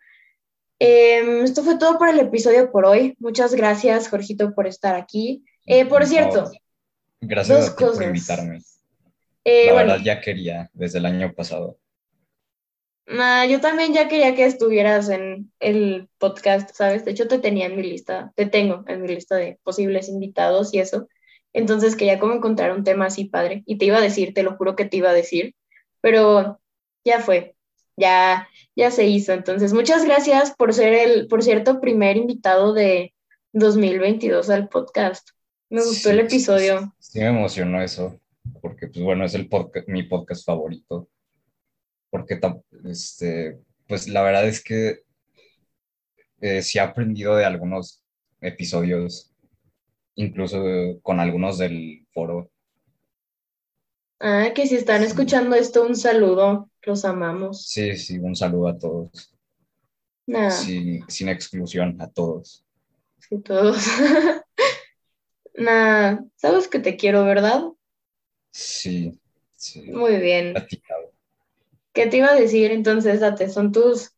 Eh, 0.80 1.42
esto 1.44 1.64
fue 1.64 1.78
todo 1.78 2.00
por 2.00 2.10
el 2.10 2.20
episodio 2.20 2.72
por 2.72 2.86
hoy. 2.86 3.16
Muchas 3.20 3.54
gracias, 3.56 4.10
Jorgito, 4.10 4.56
por 4.56 4.68
estar 4.68 4.96
aquí. 4.96 5.44
Eh, 5.68 5.86
por 5.86 6.06
cierto, 6.08 6.52
gracias 7.22 7.66
dos 7.66 7.68
a 7.68 7.76
ti 7.76 7.86
por 7.86 7.90
cosas. 7.90 8.06
invitarme. 8.06 8.66
eh, 9.46 9.68
La 9.68 9.74
bueno, 9.74 9.94
verdad 9.94 10.00
ya 10.04 10.22
quería 10.22 10.70
desde 10.74 11.00
el 11.00 11.06
año 11.08 11.34
pasado. 11.36 11.80
nah, 13.08 13.46
yo 13.46 13.60
también 13.62 13.94
ya 13.94 14.08
quería 14.08 14.36
que 14.36 14.46
estuvieras 14.46 15.10
en 15.10 15.52
el 15.60 16.10
podcast, 16.18 16.72
¿sabes? 16.76 17.06
De 17.06 17.12
hecho, 17.12 17.28
te 17.28 17.40
tenía 17.40 17.68
en 17.68 17.76
mi 17.76 17.84
lista, 17.84 18.34
te 18.36 18.46
tengo 18.46 18.84
en 18.88 19.02
mi 19.02 19.08
lista 19.10 19.36
de 19.36 19.60
posibles 19.64 20.10
invitados 20.10 20.74
y 20.74 20.80
eso. 20.80 21.08
Entonces 21.58 21.96
quería 21.96 22.20
como 22.20 22.34
encontrar 22.34 22.72
un 22.72 22.84
tema 22.84 23.08
así 23.08 23.26
padre. 23.26 23.64
Y 23.66 23.80
te 23.80 23.86
iba 23.86 23.98
a 23.98 24.02
decir, 24.02 24.36
te 24.36 24.44
lo 24.44 24.56
juro 24.58 24.76
que 24.76 24.86
te 24.86 24.98
iba 24.98 25.10
a 25.10 25.14
decir, 25.14 25.56
pero 26.02 26.62
ya 27.04 27.20
fue, 27.20 27.56
ya, 27.98 28.48
ya 28.76 28.92
se 28.92 29.08
hizo. 29.08 29.34
Entonces, 29.34 29.74
muchas 29.74 30.06
gracias 30.06 30.54
por 30.56 30.72
ser 30.72 30.94
el, 30.94 31.28
por 31.28 31.42
cierto, 31.42 31.82
primer 31.82 32.16
invitado 32.16 32.74
de 32.74 33.16
2022 33.54 34.52
al 34.52 34.70
podcast. 34.70 35.30
Me 35.72 35.84
gustó 35.84 36.12
el 36.12 36.20
episodio. 36.20 36.94
Sí, 37.00 37.14
sí 37.14 37.20
me 37.22 37.30
emocionó 37.30 37.82
eso, 37.82 38.20
porque 38.62 38.86
pues 38.86 39.04
bueno, 39.04 39.26
es 39.26 39.34
el 39.34 39.50
podcast, 39.50 39.88
mi 39.88 40.04
podcast 40.04 40.46
favorito. 40.46 41.10
Porque 42.12 42.40
este, 42.86 43.58
pues 43.88 44.08
la 44.08 44.22
verdad 44.22 44.48
es 44.48 44.64
que 44.64 45.00
eh, 46.40 46.62
sí 46.62 46.78
he 46.78 46.82
aprendido 46.82 47.36
de 47.36 47.46
algunos 47.46 48.04
episodios, 48.42 49.34
incluso 50.18 50.62
con 51.02 51.20
algunos 51.22 51.58
del 51.60 52.06
foro. 52.14 52.52
Ah, 54.20 54.52
que 54.54 54.68
si 54.68 54.76
están 54.76 55.02
Sí. 55.02 55.08
escuchando 55.08 55.56
esto, 55.56 55.84
un 55.86 55.96
saludo. 55.96 56.70
Los 56.84 57.04
amamos. 57.06 57.74
Sí, 57.74 57.96
sí, 57.98 58.18
un 58.18 58.36
saludo 58.36 58.68
a 58.70 58.78
todos, 58.80 59.32
Nah, 60.28 60.50
sin, 60.52 61.08
sin 61.10 61.30
exclusión, 61.30 61.96
a 62.02 62.10
todos. 62.10 62.66
sí, 63.20 63.40
todos. 63.42 63.78
Nah, 65.56 66.20
sabes 66.38 66.68
que 66.70 66.80
te 66.80 66.96
quiero, 66.96 67.26
¿verdad? 67.26 67.64
Sí, 68.52 69.20
sí, 69.56 69.82
Muy 69.92 70.18
bien. 70.18 70.54
platicado. 70.54 71.14
¿Qué 71.94 72.08
te 72.08 72.18
iba 72.18 72.28
a 72.32 72.36
decir? 72.36 72.72
Entonces, 72.72 73.20
date, 73.20 73.50
son 73.50 73.72
tus 73.72 74.12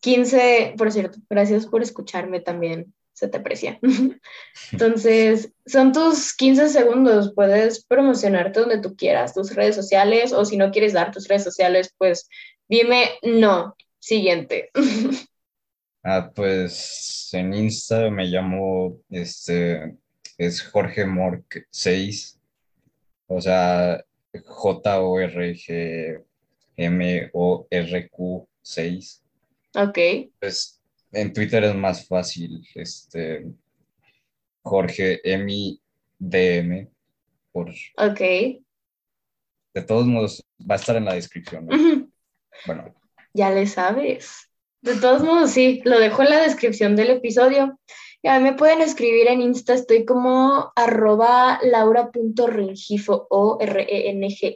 15, 0.00 0.74
por 0.76 0.90
cierto, 0.92 1.18
gracias 1.28 1.66
por 1.66 1.82
escucharme 1.82 2.40
también, 2.40 2.94
se 3.20 3.28
te 3.28 3.36
aprecia. 3.36 3.78
Entonces, 4.72 5.52
son 5.66 5.92
tus 5.92 6.34
15 6.34 6.70
segundos, 6.70 7.34
puedes 7.34 7.84
promocionarte 7.84 8.60
donde 8.60 8.80
tú 8.80 8.96
quieras, 8.96 9.34
tus 9.34 9.54
redes 9.54 9.76
sociales, 9.76 10.32
o 10.32 10.46
si 10.46 10.56
no 10.56 10.70
quieres 10.70 10.94
dar 10.94 11.12
tus 11.12 11.28
redes 11.28 11.44
sociales, 11.44 11.94
pues 11.98 12.28
dime 12.68 13.10
no. 13.22 13.76
Siguiente. 13.98 14.70
Ah, 16.02 16.32
pues 16.34 17.28
en 17.34 17.52
Insta 17.52 18.08
me 18.08 18.24
llamo, 18.24 19.02
este, 19.10 19.98
es 20.38 20.62
Jorge 20.62 21.04
Mork 21.04 21.66
6, 21.68 22.40
o 23.26 23.38
sea, 23.38 24.02
J-O-R-G-M-O-R-Q 24.32 25.28
6. 28.62 29.22
Ok. 29.74 29.98
Pues 30.40 30.79
en 31.12 31.32
Twitter 31.32 31.64
es 31.64 31.74
más 31.74 32.06
fácil, 32.06 32.66
este, 32.74 33.46
Jorge 34.62 35.20
Emi 35.24 35.80
DM, 36.18 36.88
por... 37.52 37.70
Ok. 37.96 38.20
De 39.72 39.82
todos 39.86 40.06
modos, 40.06 40.44
va 40.60 40.74
a 40.74 40.78
estar 40.78 40.96
en 40.96 41.04
la 41.04 41.14
descripción. 41.14 41.66
Bueno, 42.66 42.94
Ya 43.32 43.50
le 43.50 43.66
sabes. 43.66 44.50
De 44.82 44.96
todos 44.96 45.22
modos, 45.22 45.50
sí, 45.50 45.80
lo 45.84 45.98
dejo 45.98 46.22
en 46.22 46.30
la 46.30 46.42
descripción 46.42 46.96
del 46.96 47.10
episodio. 47.10 47.78
Ya 48.22 48.38
me 48.40 48.52
pueden 48.52 48.82
escribir 48.82 49.28
en 49.28 49.40
Insta, 49.40 49.72
estoy 49.74 50.04
como 50.04 50.72
arroba 50.76 51.58
laura.rengifo 51.62 53.26
o 53.30 53.58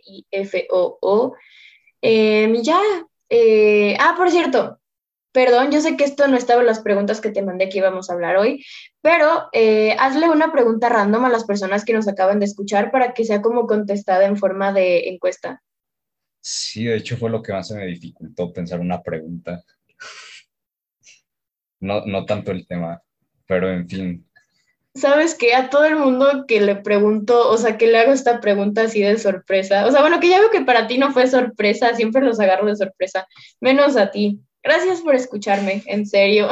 R-E-N-G-I-F-O-O. 0.04 1.34
Em, 2.02 2.54
y 2.54 2.62
ya. 2.62 2.80
eh, 3.30 3.96
ah, 3.98 4.14
por 4.16 4.30
cierto, 4.30 4.78
perdón, 5.34 5.72
yo 5.72 5.80
sé 5.80 5.96
que 5.96 6.04
esto 6.04 6.28
no 6.28 6.36
estaba 6.36 6.60
en 6.60 6.68
las 6.68 6.78
preguntas 6.78 7.20
que 7.20 7.32
te 7.32 7.42
mandé 7.42 7.68
que 7.68 7.78
íbamos 7.78 8.08
a 8.08 8.12
hablar 8.12 8.36
hoy, 8.36 8.64
pero 9.02 9.48
eh, 9.52 9.96
hazle 9.98 10.30
una 10.30 10.52
pregunta 10.52 10.88
random 10.88 11.24
a 11.24 11.28
las 11.28 11.44
personas 11.44 11.84
que 11.84 11.92
nos 11.92 12.06
acaban 12.06 12.38
de 12.38 12.46
escuchar 12.46 12.92
para 12.92 13.14
que 13.14 13.24
sea 13.24 13.42
como 13.42 13.66
contestada 13.66 14.26
en 14.26 14.36
forma 14.36 14.72
de 14.72 15.08
encuesta. 15.08 15.60
sí, 16.40 16.84
de 16.84 16.96
hecho 16.96 17.16
fue 17.16 17.30
lo 17.30 17.42
que 17.42 17.52
más 17.52 17.66
se 17.66 17.74
me 17.74 17.84
dificultó 17.84 18.52
pensar 18.52 18.78
una 18.78 19.02
pregunta. 19.02 19.60
No, 21.80 22.06
no 22.06 22.24
tanto 22.24 22.52
el 22.52 22.64
tema, 22.66 23.02
pero 23.46 23.70
en 23.70 23.88
fin, 23.88 24.26
¿Sabes 24.94 25.34
qué? 25.34 25.56
A 25.56 25.68
todo 25.68 25.84
el 25.86 25.96
mundo 25.96 26.44
que 26.46 26.60
le 26.60 26.76
pregunto, 26.76 27.50
o 27.50 27.58
sea, 27.58 27.76
que 27.76 27.88
le 27.88 27.98
hago 27.98 28.12
esta 28.12 28.40
pregunta 28.40 28.82
así 28.82 29.02
de 29.02 29.18
sorpresa, 29.18 29.84
o 29.86 29.90
sea, 29.90 30.00
bueno, 30.00 30.20
que 30.20 30.28
ya 30.28 30.38
veo 30.38 30.52
que 30.52 30.60
para 30.60 30.86
ti 30.86 30.98
no 30.98 31.10
fue 31.12 31.26
sorpresa, 31.26 31.96
siempre 31.96 32.22
los 32.22 32.38
agarro 32.38 32.66
de 32.66 32.76
sorpresa, 32.76 33.26
menos 33.60 33.96
a 33.96 34.12
ti. 34.12 34.38
Gracias 34.64 35.02
por 35.02 35.14
escucharme, 35.14 35.82
en 35.86 36.06
serio. 36.06 36.48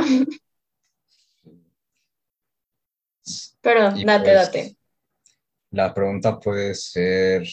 Pero 3.62 3.90
Y 3.96 4.05
date, 4.05 4.25
pues, 4.25 4.35
date. 4.35 4.77
La 5.70 5.94
pregunta 5.94 6.38
puede 6.38 6.75
ser, 6.75 7.46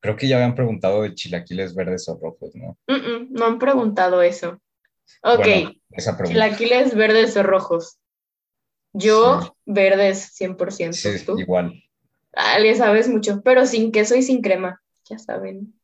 creo 0.00 0.16
que 0.16 0.28
ya 0.28 0.36
habían 0.36 0.54
preguntado 0.54 1.02
de 1.02 1.14
chilaquiles 1.14 1.74
verdes 1.74 2.08
o 2.08 2.18
rojos, 2.18 2.54
¿no? 2.54 2.76
Mm, 2.86 2.92
mm, 2.94 3.26
no 3.30 3.46
han 3.46 3.58
preguntado 3.58 4.20
eso. 4.22 4.60
Ok, 5.22 5.38
Bueno, 5.46 5.72
esa 5.92 6.16
pregunta. 6.16 6.44
chilaquiles 6.44 6.94
verdes 6.94 7.36
o 7.36 7.42
rojos. 7.42 7.98
Yo, 8.92 9.40
Sí. 9.40 9.48
verdes 9.64 10.30
100%. 10.34 10.96
Sí, 10.96 11.24
¿Tú? 11.24 11.38
igual. 11.38 11.72
Ah, 12.34 12.58
le 12.58 12.74
sabes 12.74 13.08
mucho, 13.08 13.40
pero 13.42 13.64
sin 13.66 13.92
queso 13.92 14.14
y 14.16 14.22
sin 14.22 14.42
crema, 14.42 14.82
ya 15.08 15.18
saben. 15.18 15.74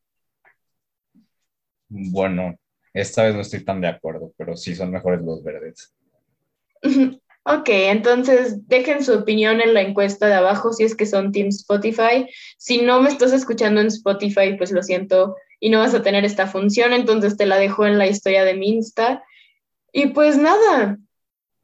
Bueno, 1.89 2.57
esta 2.93 3.25
vez 3.25 3.35
no 3.35 3.41
estoy 3.41 3.65
tan 3.65 3.81
de 3.81 3.89
acuerdo, 3.89 4.33
pero 4.37 4.57
sí 4.57 4.75
son 4.75 4.91
mejores 4.91 5.23
los 5.23 5.43
verdes. 5.43 5.95
Ok, 7.45 7.69
entonces 7.71 8.69
dejen 8.69 9.03
su 9.03 9.15
opinión 9.15 9.63
en 9.63 9.73
la 9.73 9.81
encuesta 9.81 10.27
de 10.27 10.35
abajo 10.35 10.75
si 10.75 10.85
es 10.85 10.95
que 10.95 11.07
son 11.07 11.33
Team 11.33 11.49
Spotify. 11.49 12.29
Si 12.59 12.83
no 12.83 13.01
me 13.01 13.09
estás 13.09 13.33
escuchando 13.33 13.81
en 13.81 13.87
Spotify, 13.87 14.57
pues 14.59 14.71
lo 14.73 14.83
siento 14.83 15.37
y 15.59 15.71
no 15.71 15.79
vas 15.79 15.95
a 15.95 16.03
tener 16.03 16.25
esta 16.27 16.47
función, 16.47 16.93
entonces 16.93 17.39
te 17.39 17.47
la 17.47 17.57
dejo 17.57 17.87
en 17.87 17.97
la 17.97 18.07
historia 18.07 18.45
de 18.45 18.55
mi 18.55 18.69
Insta. 18.69 19.25
Y 19.91 20.09
pues 20.09 20.37
nada, 20.37 20.99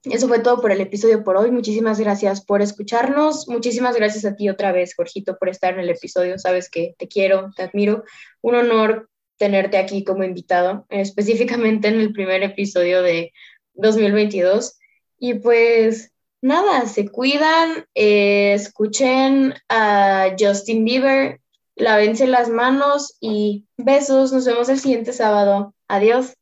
eso 0.04 0.28
fue 0.28 0.38
todo 0.38 0.60
por 0.60 0.72
el 0.72 0.80
episodio 0.80 1.22
por 1.22 1.36
hoy. 1.36 1.50
Muchísimas 1.50 2.00
gracias 2.00 2.44
por 2.44 2.62
escucharnos. 2.62 3.46
Muchísimas 3.46 3.96
gracias 3.96 4.24
a 4.24 4.34
ti 4.34 4.48
otra 4.48 4.72
vez, 4.72 4.94
Jorgito, 4.94 5.36
por 5.36 5.50
estar 5.50 5.74
en 5.74 5.80
el 5.80 5.90
episodio. 5.90 6.38
Sabes 6.38 6.70
que 6.70 6.94
te 6.98 7.06
quiero, 7.06 7.50
te 7.54 7.64
admiro. 7.64 8.04
Un 8.40 8.54
honor 8.54 9.10
tenerte 9.36 9.76
aquí 9.76 10.04
como 10.04 10.24
invitado, 10.24 10.86
específicamente 10.88 11.88
en 11.88 12.00
el 12.00 12.12
primer 12.12 12.42
episodio 12.42 13.02
de 13.02 13.32
2022. 13.74 14.78
Y 15.18 15.34
pues 15.34 16.12
nada, 16.40 16.86
se 16.86 17.08
cuidan, 17.08 17.86
eh, 17.94 18.54
escuchen 18.54 19.54
a 19.68 20.34
Justin 20.38 20.84
Bieber, 20.84 21.40
lávense 21.74 22.26
las 22.26 22.48
manos 22.48 23.16
y 23.20 23.66
besos. 23.76 24.32
Nos 24.32 24.44
vemos 24.44 24.68
el 24.68 24.78
siguiente 24.78 25.12
sábado. 25.12 25.74
Adiós. 25.88 26.34